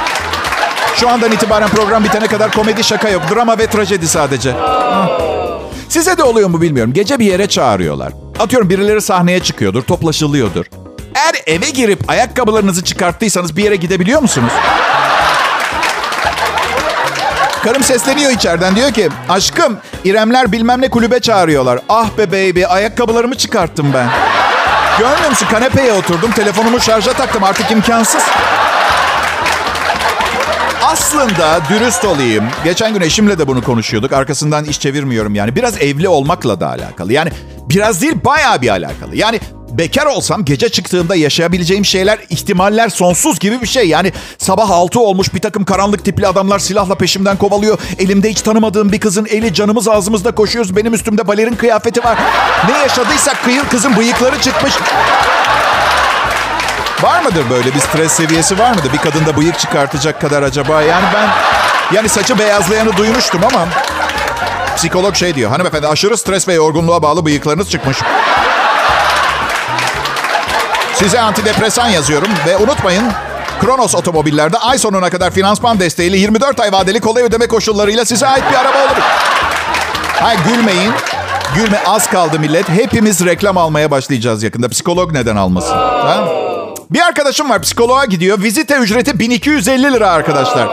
Şu 1.00 1.08
andan 1.08 1.32
itibaren 1.32 1.68
program 1.68 2.04
bitene 2.04 2.26
kadar 2.26 2.50
komedi 2.52 2.84
şaka 2.84 3.08
yok. 3.08 3.22
Drama 3.34 3.58
ve 3.58 3.66
trajedi 3.66 4.08
sadece. 4.08 4.54
Size 5.88 6.18
de 6.18 6.22
oluyor 6.22 6.48
mu 6.48 6.61
bilmiyorum. 6.61 6.92
Gece 6.92 7.18
bir 7.18 7.24
yere 7.24 7.46
çağırıyorlar. 7.48 8.12
Atıyorum 8.38 8.70
birileri 8.70 9.00
sahneye 9.00 9.40
çıkıyordur, 9.40 9.82
toplaşılıyordur. 9.82 10.66
Eğer 11.14 11.56
eve 11.56 11.70
girip 11.70 12.11
ayakkabılarınızı 12.11 12.84
çıkarttıysanız 12.84 13.56
bir 13.56 13.64
yere 13.64 13.76
gidebiliyor 13.76 14.22
musunuz? 14.22 14.52
Karım 17.64 17.82
sesleniyor 17.82 18.30
içeriden 18.30 18.76
diyor 18.76 18.90
ki 18.92 19.08
aşkım 19.28 19.76
İremler 20.04 20.52
bilmem 20.52 20.80
ne 20.80 20.90
kulübe 20.90 21.20
çağırıyorlar. 21.20 21.78
Ah 21.88 22.06
be 22.18 22.32
baby 22.32 22.66
ayakkabılarımı 22.66 23.34
çıkarttım 23.34 23.92
ben. 23.94 24.08
Görmüyor 24.98 25.30
musun 25.30 25.46
kanepeye 25.50 25.92
oturdum 25.92 26.32
telefonumu 26.32 26.80
şarja 26.80 27.12
taktım 27.12 27.44
artık 27.44 27.70
imkansız. 27.70 28.22
Aslında 30.82 31.60
dürüst 31.70 32.04
olayım. 32.04 32.44
Geçen 32.64 32.94
gün 32.94 33.00
eşimle 33.00 33.38
de 33.38 33.46
bunu 33.46 33.64
konuşuyorduk. 33.64 34.12
Arkasından 34.12 34.64
iş 34.64 34.80
çevirmiyorum 34.80 35.34
yani. 35.34 35.56
Biraz 35.56 35.82
evli 35.82 36.08
olmakla 36.08 36.60
da 36.60 36.68
alakalı. 36.68 37.12
Yani 37.12 37.30
biraz 37.68 38.02
değil 38.02 38.14
bayağı 38.24 38.62
bir 38.62 38.68
alakalı. 38.68 39.16
Yani 39.16 39.40
bekar 39.70 40.06
olsam 40.06 40.44
gece 40.44 40.68
çıktığımda 40.68 41.16
yaşayabileceğim 41.16 41.84
şeyler, 41.84 42.18
ihtimaller 42.30 42.88
sonsuz 42.88 43.38
gibi 43.38 43.62
bir 43.62 43.66
şey. 43.66 43.88
Yani 43.88 44.12
sabah 44.38 44.70
altı 44.70 45.00
olmuş 45.00 45.34
bir 45.34 45.40
takım 45.40 45.64
karanlık 45.64 46.04
tipli 46.04 46.26
adamlar 46.26 46.58
silahla 46.58 46.94
peşimden 46.94 47.36
kovalıyor. 47.36 47.78
Elimde 47.98 48.30
hiç 48.30 48.40
tanımadığım 48.40 48.92
bir 48.92 49.00
kızın 49.00 49.26
eli 49.30 49.54
canımız 49.54 49.88
ağzımızda 49.88 50.34
koşuyoruz. 50.34 50.76
Benim 50.76 50.94
üstümde 50.94 51.28
balerin 51.28 51.54
kıyafeti 51.54 52.04
var. 52.04 52.18
Ne 52.68 52.78
yaşadıysak 52.78 53.44
kıyır 53.44 53.64
kızın 53.64 53.96
bıyıkları 53.96 54.40
çıkmış. 54.40 54.72
Var 57.02 57.22
mıdır 57.22 57.50
böyle 57.50 57.74
bir 57.74 57.80
stres 57.80 58.12
seviyesi 58.12 58.58
var 58.58 58.70
mıdır? 58.70 58.92
Bir 58.92 58.98
kadında 58.98 59.37
bıyık 59.37 59.58
çıkartacak 59.58 60.20
kadar 60.20 60.42
acaba? 60.42 60.82
Yani 60.82 61.04
ben 61.14 61.28
yani 61.96 62.08
saçı 62.08 62.38
beyazlayanı 62.38 62.96
duymuştum 62.96 63.40
ama 63.44 63.66
psikolog 64.76 65.14
şey 65.14 65.34
diyor. 65.34 65.50
Hanımefendi 65.50 65.87
aşırı 65.88 66.16
stres 66.16 66.48
ve 66.48 66.54
yorgunluğa 66.54 67.02
bağlı 67.02 67.24
bıyıklarınız 67.24 67.70
çıkmış. 67.70 67.96
Size 70.94 71.20
antidepresan 71.20 71.88
yazıyorum 71.88 72.28
ve 72.46 72.56
unutmayın 72.56 73.04
Kronos 73.61 73.94
otomobillerde 73.94 74.58
ay 74.58 74.78
sonuna 74.78 75.11
kadar 75.11 75.30
finansman 75.30 75.80
desteğiyle 75.80 76.16
24 76.16 76.61
ay 76.61 76.72
vadeli 76.72 77.00
kolay 77.00 77.22
ödeme 77.22 77.46
koşullarıyla 77.48 78.04
size 78.04 78.26
ait 78.26 78.44
bir 78.50 78.56
araba 78.56 78.78
olur. 78.78 79.02
Hayır 80.20 80.40
gülmeyin. 80.48 80.92
Gülme 81.54 81.82
az 81.87 82.11
kaldı 82.11 82.38
millet. 82.38 82.68
Hepimiz 82.68 83.24
reklam 83.24 83.56
almaya 83.56 83.90
başlayacağız 83.90 84.42
yakında. 84.42 84.68
Psikolog 84.68 85.12
neden 85.12 85.37
almasın? 85.37 85.76
Ha? 85.76 86.47
Bir 86.90 87.01
arkadaşım 87.01 87.51
var 87.51 87.62
psikoloğa 87.62 88.05
gidiyor. 88.05 88.42
Vizite 88.42 88.77
ücreti 88.77 89.18
1250 89.18 89.92
lira 89.92 90.11
arkadaşlar. 90.11 90.68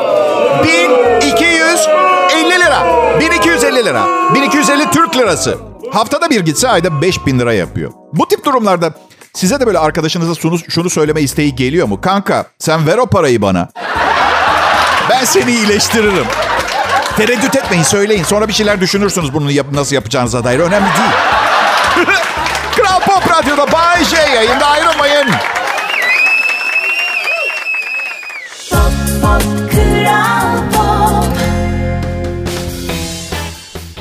1250 0.63 2.60
lira. 2.60 2.88
1250 3.19 3.86
lira. 3.86 4.08
1250 4.34 4.91
Türk 4.91 5.17
lirası. 5.17 5.58
Haftada 5.91 6.30
bir 6.30 6.39
gitse 6.39 6.69
ayda 6.69 7.01
5000 7.01 7.39
lira 7.39 7.54
yapıyor. 7.54 7.91
Bu 8.13 8.28
tip 8.28 8.45
durumlarda 8.45 8.93
size 9.34 9.60
de 9.60 9.67
böyle 9.67 9.80
arkadaşınıza 9.80 10.36
şunu, 10.41 10.60
şunu 10.69 10.89
söyleme 10.89 11.21
isteği 11.21 11.56
geliyor 11.56 11.88
mu? 11.88 12.01
Kanka 12.01 12.45
sen 12.60 12.88
ver 12.88 12.97
o 12.97 13.06
parayı 13.06 13.41
bana. 13.41 13.69
Ben 15.10 15.23
seni 15.25 15.51
iyileştiririm. 15.51 16.25
Tereddüt 17.17 17.56
etmeyin 17.56 17.84
söyleyin. 17.84 18.23
Sonra 18.23 18.47
bir 18.47 18.54
şeyler 18.54 18.82
düşünürsünüz 18.82 19.34
bunu 19.34 19.51
yap 19.51 19.67
nasıl 19.71 19.95
yapacağınıza 19.95 20.43
dair. 20.43 20.60
Önemli 20.60 20.86
değil. 20.86 22.08
Kral 22.75 22.99
Pop 22.99 23.32
Radyo'da 23.32 23.71
Bay 23.71 24.04
J 24.04 24.17
yayında 24.36 24.65
ayrılmayın. 24.65 25.28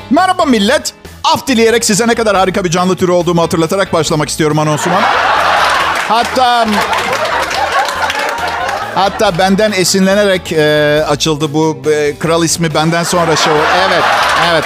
Merhaba 0.09 0.45
millet. 0.45 0.93
Af 1.23 1.47
dileyerek 1.47 1.85
size 1.85 2.07
ne 2.07 2.15
kadar 2.15 2.37
harika 2.37 2.63
bir 2.63 2.71
canlı 2.71 2.95
türü 2.95 3.11
olduğumu 3.11 3.41
hatırlatarak 3.41 3.93
başlamak 3.93 4.29
istiyorum 4.29 4.59
anonsuma. 4.59 5.01
Hatta 6.07 6.67
hatta 8.95 9.37
benden 9.37 9.71
esinlenerek 9.71 10.51
e, 10.51 11.03
açıldı 11.07 11.53
bu 11.53 11.77
e, 11.91 12.19
kral 12.19 12.43
ismi 12.43 12.73
benden 12.73 13.03
sonra 13.03 13.35
show. 13.35 13.59
Evet, 13.87 14.03
evet. 14.51 14.63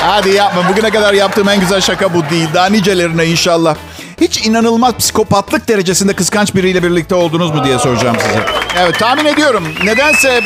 Hadi 0.00 0.30
yapma. 0.30 0.68
Bugüne 0.68 0.90
kadar 0.90 1.14
yaptığım 1.14 1.48
en 1.48 1.60
güzel 1.60 1.80
şaka 1.80 2.14
bu 2.14 2.30
değil. 2.30 2.48
Daha 2.54 2.66
nicelerine 2.66 3.26
inşallah. 3.26 3.76
Hiç 4.20 4.46
inanılmaz 4.46 4.94
psikopatlık 4.94 5.68
derecesinde 5.68 6.12
kıskanç 6.12 6.54
biriyle 6.54 6.82
birlikte 6.82 7.14
oldunuz 7.14 7.50
mu 7.50 7.64
diye 7.64 7.78
soracağım 7.78 8.16
size. 8.20 8.40
Evet 8.78 8.98
tahmin 8.98 9.24
ediyorum. 9.24 9.68
Nedense 9.84 10.40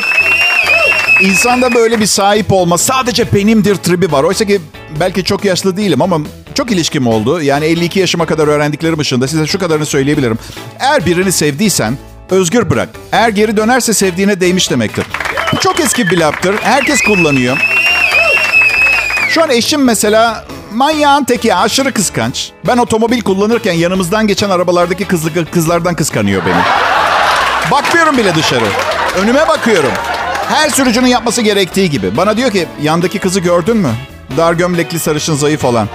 insanda 1.21 1.73
böyle 1.73 1.99
bir 1.99 2.05
sahip 2.05 2.51
olma 2.53 2.77
sadece 2.77 3.33
benimdir 3.33 3.75
tribi 3.75 4.11
var. 4.11 4.23
Oysa 4.23 4.45
ki 4.45 4.61
belki 4.99 5.23
çok 5.23 5.45
yaşlı 5.45 5.77
değilim 5.77 6.01
ama 6.01 6.17
çok 6.55 6.71
ilişkim 6.71 7.07
oldu. 7.07 7.41
Yani 7.41 7.65
52 7.65 7.99
yaşıma 7.99 8.25
kadar 8.25 8.47
öğrendiklerim 8.47 8.99
ışığında 8.99 9.27
size 9.27 9.47
şu 9.47 9.59
kadarını 9.59 9.85
söyleyebilirim. 9.85 10.39
Eğer 10.79 11.05
birini 11.05 11.31
sevdiysen 11.31 11.97
özgür 12.29 12.69
bırak. 12.69 12.89
Eğer 13.11 13.29
geri 13.29 13.57
dönerse 13.57 13.93
sevdiğine 13.93 14.41
değmiş 14.41 14.71
demektir. 14.71 15.05
Bu 15.53 15.59
çok 15.59 15.79
eski 15.79 16.09
bir 16.09 16.17
laftır. 16.17 16.55
Herkes 16.61 17.01
kullanıyor. 17.01 17.57
Şu 19.29 19.43
an 19.43 19.49
eşim 19.49 19.83
mesela 19.83 20.45
manyağın 20.73 21.23
teki 21.23 21.55
aşırı 21.55 21.93
kıskanç. 21.93 22.51
Ben 22.67 22.77
otomobil 22.77 23.21
kullanırken 23.21 23.73
yanımızdan 23.73 24.27
geçen 24.27 24.49
arabalardaki 24.49 25.05
kızlı, 25.05 25.45
kızlardan 25.51 25.95
kıskanıyor 25.95 26.41
beni. 26.45 26.61
Bakmıyorum 27.71 28.17
bile 28.17 28.35
dışarı. 28.35 28.65
Önüme 29.21 29.47
bakıyorum. 29.47 29.91
Her 30.51 30.69
sürücünün 30.69 31.07
yapması 31.07 31.41
gerektiği 31.41 31.89
gibi. 31.89 32.17
Bana 32.17 32.37
diyor 32.37 32.51
ki 32.51 32.67
yandaki 32.81 33.19
kızı 33.19 33.39
gördün 33.39 33.77
mü? 33.77 33.89
Dar 34.37 34.53
gömlekli 34.53 34.99
sarışın 34.99 35.35
zayıf 35.35 35.65
olan. 35.65 35.87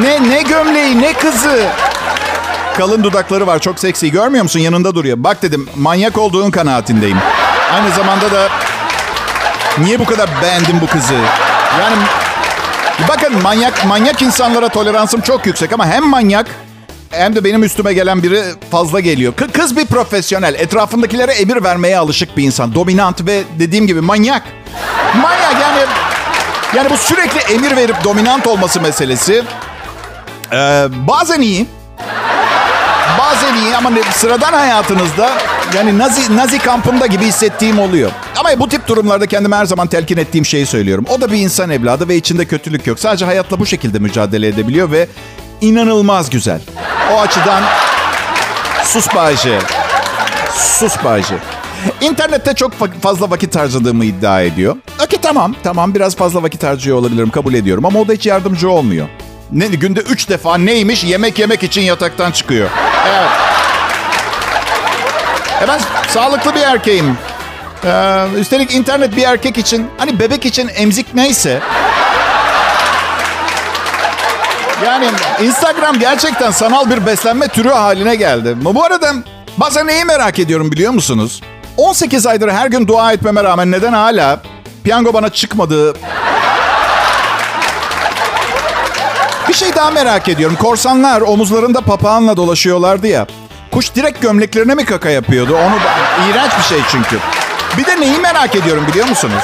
Ne 0.00 0.30
ne 0.30 0.42
gömleği 0.42 1.00
ne 1.02 1.12
kızı. 1.12 1.66
Kalın 2.76 3.04
dudakları 3.04 3.46
var 3.46 3.58
çok 3.58 3.78
seksi. 3.78 4.10
Görmüyor 4.10 4.42
musun? 4.42 4.60
Yanında 4.60 4.94
duruyor. 4.94 5.16
Bak 5.20 5.42
dedim 5.42 5.68
manyak 5.76 6.18
olduğun 6.18 6.50
kanaatindeyim. 6.50 7.18
Aynı 7.74 7.90
zamanda 7.94 8.32
da 8.32 8.48
niye 9.78 9.98
bu 9.98 10.04
kadar 10.04 10.30
beğendim 10.42 10.80
bu 10.80 10.86
kızı? 10.86 11.14
Yani 11.80 11.96
bakın 13.08 13.42
manyak 13.42 13.86
manyak 13.86 14.22
insanlara 14.22 14.68
toleransım 14.68 15.20
çok 15.20 15.46
yüksek 15.46 15.72
ama 15.72 15.86
hem 15.86 16.08
manyak 16.08 16.46
hem 17.14 17.36
de 17.36 17.44
benim 17.44 17.62
üstüme 17.62 17.92
gelen 17.92 18.22
biri 18.22 18.42
fazla 18.70 19.00
geliyor. 19.00 19.34
Kız 19.52 19.76
bir 19.76 19.86
profesyonel. 19.86 20.54
Etrafındakilere 20.54 21.32
emir 21.32 21.64
vermeye 21.64 21.98
alışık 21.98 22.36
bir 22.36 22.44
insan. 22.44 22.74
Dominant 22.74 23.26
ve 23.26 23.42
dediğim 23.58 23.86
gibi 23.86 24.00
manyak. 24.00 24.42
Manyak 25.22 25.60
yani 25.60 25.80
yani 26.76 26.90
bu 26.90 26.96
sürekli 26.96 27.54
emir 27.54 27.76
verip 27.76 28.04
dominant 28.04 28.46
olması 28.46 28.80
meselesi 28.80 29.44
ee, 30.52 30.86
bazen 31.08 31.40
iyi. 31.40 31.66
Bazen 33.18 33.54
iyi 33.54 33.76
ama 33.76 33.90
sıradan 34.12 34.52
hayatınızda 34.52 35.30
yani 35.74 35.98
Nazi, 35.98 36.36
Nazi 36.36 36.58
kampında 36.58 37.06
gibi 37.06 37.24
hissettiğim 37.24 37.78
oluyor. 37.78 38.10
Ama 38.36 38.48
bu 38.58 38.68
tip 38.68 38.88
durumlarda 38.88 39.26
kendime 39.26 39.56
her 39.56 39.64
zaman 39.64 39.86
telkin 39.86 40.16
ettiğim 40.16 40.46
şeyi 40.46 40.66
söylüyorum. 40.66 41.04
O 41.08 41.20
da 41.20 41.32
bir 41.32 41.38
insan 41.38 41.70
evladı 41.70 42.08
ve 42.08 42.16
içinde 42.16 42.44
kötülük 42.44 42.86
yok. 42.86 43.00
Sadece 43.00 43.24
hayatla 43.24 43.60
bu 43.60 43.66
şekilde 43.66 43.98
mücadele 43.98 44.48
edebiliyor 44.48 44.90
ve 44.90 45.08
inanılmaz 45.64 46.30
güzel. 46.30 46.60
O 47.12 47.20
açıdan 47.20 47.62
sus 48.84 49.14
Bayce. 49.14 49.58
Sus 50.54 51.04
Bayce. 51.04 51.34
İnternette 52.00 52.54
çok 52.54 52.72
fazla 53.02 53.30
vakit 53.30 53.56
harcadığımı 53.56 54.04
iddia 54.04 54.42
ediyor. 54.42 54.76
Okey 55.04 55.18
tamam, 55.22 55.54
tamam 55.62 55.94
biraz 55.94 56.16
fazla 56.16 56.42
vakit 56.42 56.62
harcıyor 56.62 56.96
olabilirim 56.96 57.30
kabul 57.30 57.54
ediyorum 57.54 57.84
ama 57.84 58.00
o 58.00 58.08
da 58.08 58.12
hiç 58.12 58.26
yardımcı 58.26 58.70
olmuyor. 58.70 59.08
Ne, 59.52 59.66
günde 59.66 60.00
üç 60.00 60.28
defa 60.28 60.58
neymiş 60.58 61.04
yemek 61.04 61.38
yemek 61.38 61.62
için 61.62 61.80
yataktan 61.80 62.30
çıkıyor. 62.30 62.70
Evet. 63.08 63.30
E 65.62 65.68
ben 65.68 65.80
sağlıklı 66.08 66.54
bir 66.54 66.60
erkeğim. 66.60 67.18
Ee, 67.84 68.26
üstelik 68.38 68.74
internet 68.74 69.16
bir 69.16 69.22
erkek 69.22 69.58
için 69.58 69.86
hani 69.98 70.18
bebek 70.18 70.46
için 70.46 70.68
emzik 70.68 71.14
neyse. 71.14 71.60
Yani 74.86 75.06
Instagram 75.42 75.98
gerçekten 75.98 76.50
sanal 76.50 76.90
bir 76.90 77.06
beslenme 77.06 77.48
türü 77.48 77.68
haline 77.68 78.14
geldi. 78.14 78.56
Bu 78.60 78.84
arada 78.84 79.12
bazen 79.56 79.86
neyi 79.86 80.04
merak 80.04 80.38
ediyorum 80.38 80.72
biliyor 80.72 80.92
musunuz? 80.92 81.40
18 81.76 82.26
aydır 82.26 82.48
her 82.48 82.66
gün 82.66 82.88
dua 82.88 83.12
etmeme 83.12 83.44
rağmen 83.44 83.70
neden 83.70 83.92
hala 83.92 84.40
piyango 84.84 85.12
bana 85.12 85.28
çıkmadı 85.28 85.94
Bir 89.48 89.54
şey 89.54 89.74
daha 89.74 89.90
merak 89.90 90.28
ediyorum. 90.28 90.56
Korsanlar 90.56 91.20
omuzlarında 91.20 91.80
papağanla 91.80 92.36
dolaşıyorlardı 92.36 93.06
ya. 93.06 93.26
Kuş 93.70 93.94
direkt 93.94 94.22
gömleklerine 94.22 94.74
mi 94.74 94.84
kaka 94.84 95.10
yapıyordu? 95.10 95.56
Onu 95.56 95.74
iğrenç 96.30 96.52
bir 96.58 96.64
şey 96.64 96.78
çünkü. 96.90 97.18
Bir 97.78 97.86
de 97.86 98.00
neyi 98.00 98.18
merak 98.18 98.56
ediyorum 98.56 98.86
biliyor 98.88 99.08
musunuz? 99.08 99.42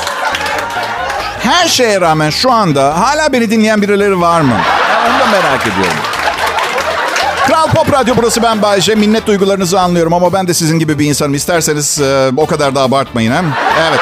Her 1.42 1.68
şeye 1.68 2.00
rağmen 2.00 2.30
şu 2.30 2.52
anda 2.52 3.00
hala 3.00 3.32
beni 3.32 3.50
dinleyen 3.50 3.82
birileri 3.82 4.20
var 4.20 4.40
mı? 4.40 4.54
Onu 5.08 5.20
da 5.20 5.26
merak 5.26 5.62
ediyorum. 5.62 5.98
Kral 7.46 7.68
Pop 7.68 7.92
Radyo 7.92 8.14
burası 8.16 8.42
ben 8.42 8.62
Bayece. 8.62 8.94
Minnet 8.94 9.26
duygularınızı 9.26 9.80
anlıyorum 9.80 10.14
ama 10.14 10.32
ben 10.32 10.48
de 10.48 10.54
sizin 10.54 10.78
gibi 10.78 10.98
bir 10.98 11.06
insanım. 11.06 11.34
İsterseniz 11.34 12.00
e, 12.00 12.30
o 12.36 12.46
kadar 12.46 12.74
da 12.74 12.80
abartmayın. 12.80 13.32
He? 13.32 13.42
Evet. 13.88 14.00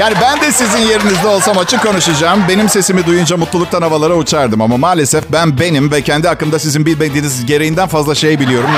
Yani 0.00 0.14
ben 0.22 0.40
de 0.40 0.52
sizin 0.52 0.78
yerinizde 0.78 1.28
olsam 1.28 1.58
açık 1.58 1.82
konuşacağım. 1.82 2.44
Benim 2.48 2.68
sesimi 2.68 3.06
duyunca 3.06 3.36
mutluluktan 3.36 3.82
havalara 3.82 4.14
uçardım. 4.14 4.60
Ama 4.60 4.76
maalesef 4.76 5.24
ben 5.32 5.58
benim 5.58 5.92
ve 5.92 6.02
kendi 6.02 6.28
hakkında 6.28 6.58
sizin 6.58 6.86
bilmediğiniz 6.86 7.46
gereğinden 7.46 7.88
fazla 7.88 8.14
şey 8.14 8.40
biliyorum. 8.40 8.70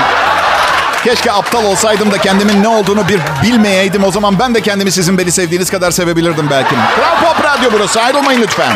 Keşke 1.03 1.31
aptal 1.31 1.63
olsaydım 1.63 2.11
da 2.11 2.17
kendimin 2.17 2.63
ne 2.63 2.67
olduğunu 2.67 3.07
bir 3.07 3.19
bilmeyeydim. 3.43 4.03
O 4.03 4.11
zaman 4.11 4.39
ben 4.39 4.55
de 4.55 4.61
kendimi 4.61 4.91
sizin 4.91 5.17
beni 5.17 5.31
sevdiğiniz 5.31 5.69
kadar 5.69 5.91
sevebilirdim 5.91 6.47
belki. 6.51 6.75
Kral 6.75 7.33
Pop 7.33 7.45
Radyo 7.45 7.69
burası. 7.73 8.01
Ayrılmayın 8.01 8.41
lütfen. 8.41 8.73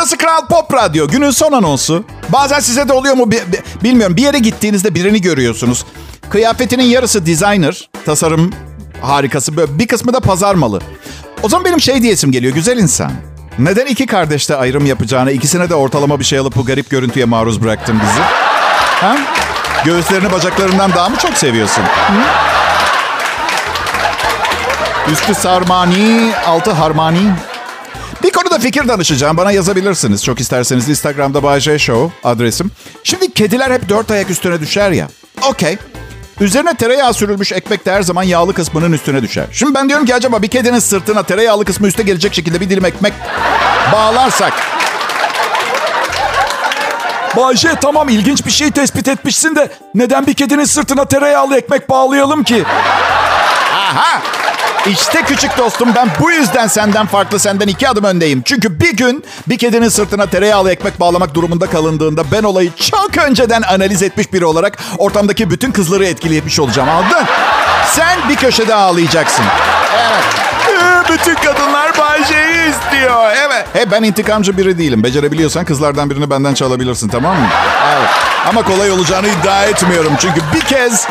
Burası 0.00 0.16
Kral 0.18 0.46
Pop 0.46 0.74
Radyo. 0.74 1.08
Günün 1.08 1.30
son 1.30 1.52
anonsu. 1.52 2.04
Bazen 2.28 2.60
size 2.60 2.88
de 2.88 2.92
oluyor 2.92 3.14
mu 3.14 3.30
bi- 3.30 3.42
bi- 3.52 3.62
bilmiyorum. 3.84 4.16
Bir 4.16 4.22
yere 4.22 4.38
gittiğinizde 4.38 4.94
birini 4.94 5.20
görüyorsunuz. 5.20 5.84
Kıyafetinin 6.30 6.84
yarısı 6.84 7.26
designer, 7.26 7.90
tasarım 8.06 8.52
harikası. 9.02 9.56
Böyle 9.56 9.78
bir 9.78 9.86
kısmı 9.86 10.12
da 10.12 10.20
pazar 10.20 10.54
malı. 10.54 10.80
O 11.42 11.48
zaman 11.48 11.64
benim 11.64 11.80
şey 11.80 12.02
diyesim 12.02 12.32
geliyor, 12.32 12.54
güzel 12.54 12.78
insan. 12.78 13.12
Neden 13.58 13.86
iki 13.86 14.06
kardeşte 14.06 14.56
ayrım 14.56 14.86
yapacağını, 14.86 15.32
ikisine 15.32 15.70
de 15.70 15.74
ortalama 15.74 16.20
bir 16.20 16.24
şey 16.24 16.38
alıp 16.38 16.56
bu 16.56 16.64
garip 16.64 16.90
görüntüye 16.90 17.24
maruz 17.24 17.62
bıraktın 17.62 18.00
bizi? 18.02 18.20
Ha? 19.00 19.16
Göğüslerini 19.84 20.32
bacaklarından 20.32 20.92
daha 20.92 21.08
mı 21.08 21.16
çok 21.16 21.34
seviyorsun? 21.34 21.82
Hı? 21.82 22.20
Üstü 25.12 25.34
sarmani, 25.34 26.32
altı 26.46 26.70
harmani. 26.70 27.20
Bir 28.22 28.30
konuda 28.30 28.58
fikir 28.58 28.88
danışacağım. 28.88 29.36
Bana 29.36 29.52
yazabilirsiniz. 29.52 30.24
Çok 30.24 30.40
isterseniz 30.40 30.88
Instagram'da 30.88 31.42
Bay 31.42 31.60
J 31.60 31.78
Show 31.78 32.28
adresim. 32.28 32.70
Şimdi 33.04 33.32
kediler 33.32 33.70
hep 33.70 33.88
dört 33.88 34.10
ayak 34.10 34.30
üstüne 34.30 34.60
düşer 34.60 34.90
ya. 34.90 35.08
Okey. 35.48 35.78
Üzerine 36.40 36.74
tereyağı 36.74 37.14
sürülmüş 37.14 37.52
ekmek 37.52 37.86
de 37.86 37.92
her 37.92 38.02
zaman 38.02 38.22
yağlı 38.22 38.54
kısmının 38.54 38.92
üstüne 38.92 39.22
düşer. 39.22 39.46
Şimdi 39.52 39.74
ben 39.74 39.88
diyorum 39.88 40.06
ki 40.06 40.14
acaba 40.14 40.42
bir 40.42 40.48
kedinin 40.48 40.78
sırtına 40.78 41.22
tereyağlı 41.22 41.64
kısmı 41.64 41.86
üste 41.86 42.02
gelecek 42.02 42.34
şekilde 42.34 42.60
bir 42.60 42.70
dilim 42.70 42.84
ekmek 42.84 43.12
bağlarsak. 43.92 44.52
Bayce 47.36 47.68
tamam 47.80 48.08
ilginç 48.08 48.46
bir 48.46 48.50
şey 48.50 48.70
tespit 48.70 49.08
etmişsin 49.08 49.56
de 49.56 49.68
neden 49.94 50.26
bir 50.26 50.34
kedinin 50.34 50.64
sırtına 50.64 51.04
tereyağlı 51.04 51.56
ekmek 51.56 51.90
bağlayalım 51.90 52.44
ki? 52.44 52.64
Aha! 53.74 54.22
İşte 54.86 55.22
küçük 55.22 55.58
dostum 55.58 55.88
ben 55.94 56.08
bu 56.20 56.30
yüzden 56.30 56.66
senden 56.66 57.06
farklı 57.06 57.38
senden 57.38 57.68
iki 57.68 57.88
adım 57.88 58.04
öndeyim. 58.04 58.42
Çünkü 58.44 58.80
bir 58.80 58.96
gün 58.96 59.24
bir 59.48 59.58
kedinin 59.58 59.88
sırtına 59.88 60.26
tereyağlı 60.26 60.70
ekmek 60.72 61.00
bağlamak 61.00 61.34
durumunda 61.34 61.66
kalındığında 61.66 62.22
ben 62.32 62.42
olayı 62.42 62.70
çok 62.76 63.18
önceden 63.18 63.62
analiz 63.62 64.02
etmiş 64.02 64.32
biri 64.32 64.44
olarak 64.44 64.78
ortamdaki 64.98 65.50
bütün 65.50 65.72
kızları 65.72 66.06
etkilemiş 66.06 66.60
olacağım 66.60 66.88
anladın? 66.88 67.26
Sen 67.86 68.18
bir 68.28 68.36
köşede 68.36 68.74
ağlayacaksın. 68.74 69.44
Evet. 69.96 70.24
Ee, 70.68 71.12
Bütün 71.12 71.34
kadınlar 71.34 71.98
Bayce'yi 71.98 72.70
istiyor. 72.70 73.30
Evet. 73.36 73.66
He, 73.72 73.90
ben 73.90 74.02
intikamcı 74.02 74.58
biri 74.58 74.78
değilim. 74.78 75.02
Becerebiliyorsan 75.02 75.64
kızlardan 75.64 76.10
birini 76.10 76.30
benden 76.30 76.54
çalabilirsin 76.54 77.08
tamam 77.08 77.36
mı? 77.36 77.46
Evet. 77.98 78.10
Ama 78.48 78.62
kolay 78.62 78.90
olacağını 78.90 79.28
iddia 79.28 79.64
etmiyorum. 79.64 80.12
Çünkü 80.20 80.40
bir 80.54 80.60
kez 80.60 81.06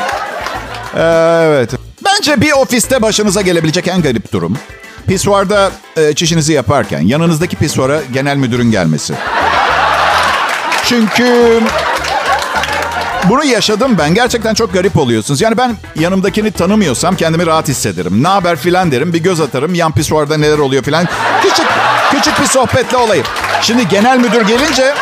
ee, 0.96 1.02
Evet. 1.44 1.89
Bence 2.30 2.42
bir 2.42 2.52
ofiste 2.52 3.02
başınıza 3.02 3.42
gelebilecek 3.42 3.88
en 3.88 4.02
garip 4.02 4.32
durum. 4.34 4.58
Pisuarda 5.08 5.72
e, 5.98 6.14
çişinizi 6.14 6.54
yaparken 6.54 7.00
yanınızdaki 7.00 7.56
pisuara 7.56 8.02
genel 8.14 8.36
müdürün 8.38 8.72
gelmesi. 8.72 9.14
Çünkü 10.86 11.60
bunu 13.30 13.44
yaşadım 13.44 13.96
ben. 13.98 14.14
Gerçekten 14.14 14.54
çok 14.54 14.74
garip 14.74 14.98
oluyorsunuz. 14.98 15.42
Yani 15.42 15.58
ben 15.58 15.76
yanımdakini 16.00 16.52
tanımıyorsam 16.52 17.16
kendimi 17.16 17.46
rahat 17.46 17.68
hissederim. 17.68 18.24
Ne 18.24 18.28
haber 18.28 18.56
filan 18.56 18.92
derim. 18.92 19.14
Bir 19.14 19.24
göz 19.24 19.42
atarım. 19.42 19.76
Yan 19.76 19.92
pisuarda 19.92 20.38
neler 20.38 20.58
oluyor 20.58 20.84
filan. 20.84 21.08
Küçük 21.42 21.68
küçük 22.12 22.42
bir 22.42 22.48
sohbetle 22.48 22.98
olayım. 22.98 23.26
Şimdi 23.62 23.88
genel 23.88 24.18
müdür 24.18 24.42
gelince 24.42 24.94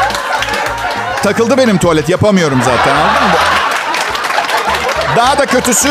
takıldı 1.23 1.57
benim 1.57 1.77
tuvalet. 1.77 2.09
Yapamıyorum 2.09 2.61
zaten. 2.65 2.95
Daha 5.15 5.37
da 5.37 5.45
kötüsü 5.45 5.89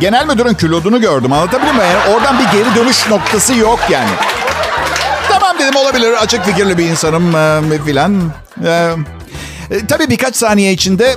genel 0.00 0.26
müdürün 0.26 0.54
külodunu 0.54 1.00
gördüm. 1.00 1.32
Anlatabiliyor 1.32 1.74
muyum? 1.74 1.90
Yani 1.90 2.14
oradan 2.14 2.38
bir 2.38 2.58
geri 2.58 2.74
dönüş 2.74 3.08
noktası 3.08 3.54
yok 3.54 3.80
yani. 3.90 4.10
Tamam 5.28 5.58
dedim 5.58 5.76
olabilir. 5.76 6.12
Açık 6.12 6.44
fikirli 6.44 6.78
bir 6.78 6.84
insanım 6.84 7.36
e, 7.72 7.78
filan. 7.84 8.32
E, 8.64 8.90
e, 9.70 9.86
tabii 9.86 10.10
birkaç 10.10 10.36
saniye 10.36 10.72
içinde 10.72 11.16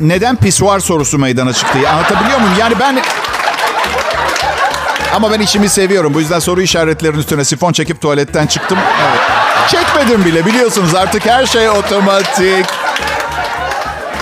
neden 0.00 0.36
pisuar 0.36 0.80
sorusu 0.80 1.18
meydana 1.18 1.52
çıktı. 1.52 1.78
Anlatabiliyor 1.90 2.38
muyum? 2.38 2.54
Yani 2.58 2.74
ben... 2.80 3.02
Ama 5.14 5.30
ben 5.30 5.40
işimi 5.40 5.68
seviyorum. 5.68 6.14
Bu 6.14 6.20
yüzden 6.20 6.38
soru 6.38 6.62
işaretlerinin 6.62 7.18
üstüne 7.18 7.44
sifon 7.44 7.72
çekip 7.72 8.00
tuvaletten 8.00 8.46
çıktım. 8.46 8.78
Evet. 9.08 9.20
Çekmedim 9.68 10.24
bile 10.24 10.46
biliyorsunuz 10.46 10.94
artık 10.94 11.26
her 11.26 11.46
şey 11.46 11.70
otomatik. 11.70 12.66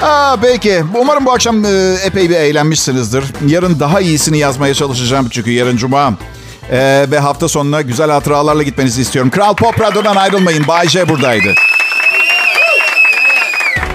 Aa, 0.02 0.36
peki. 0.42 0.84
Umarım 0.94 1.26
bu 1.26 1.32
akşam 1.32 1.64
e, 1.64 1.94
epey 2.04 2.30
bir 2.30 2.34
eğlenmişsinizdir. 2.36 3.24
Yarın 3.46 3.80
daha 3.80 4.00
iyisini 4.00 4.38
yazmaya 4.38 4.74
çalışacağım 4.74 5.28
çünkü 5.30 5.50
yarın 5.50 5.76
cuma. 5.76 6.14
E, 6.70 7.06
ve 7.10 7.18
hafta 7.18 7.48
sonuna 7.48 7.82
güzel 7.82 8.10
hatıralarla 8.10 8.62
gitmenizi 8.62 9.02
istiyorum. 9.02 9.30
Kral 9.30 9.54
Pop 9.54 9.80
Radyo'dan 9.80 10.16
ayrılmayın. 10.16 10.68
Bay 10.68 10.88
J 10.88 11.08
buradaydı. 11.08 11.54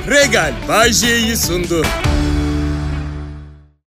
Regal 0.09 0.53
Bay 0.67 0.91
J'yi 0.91 1.37
sundu. 1.37 1.85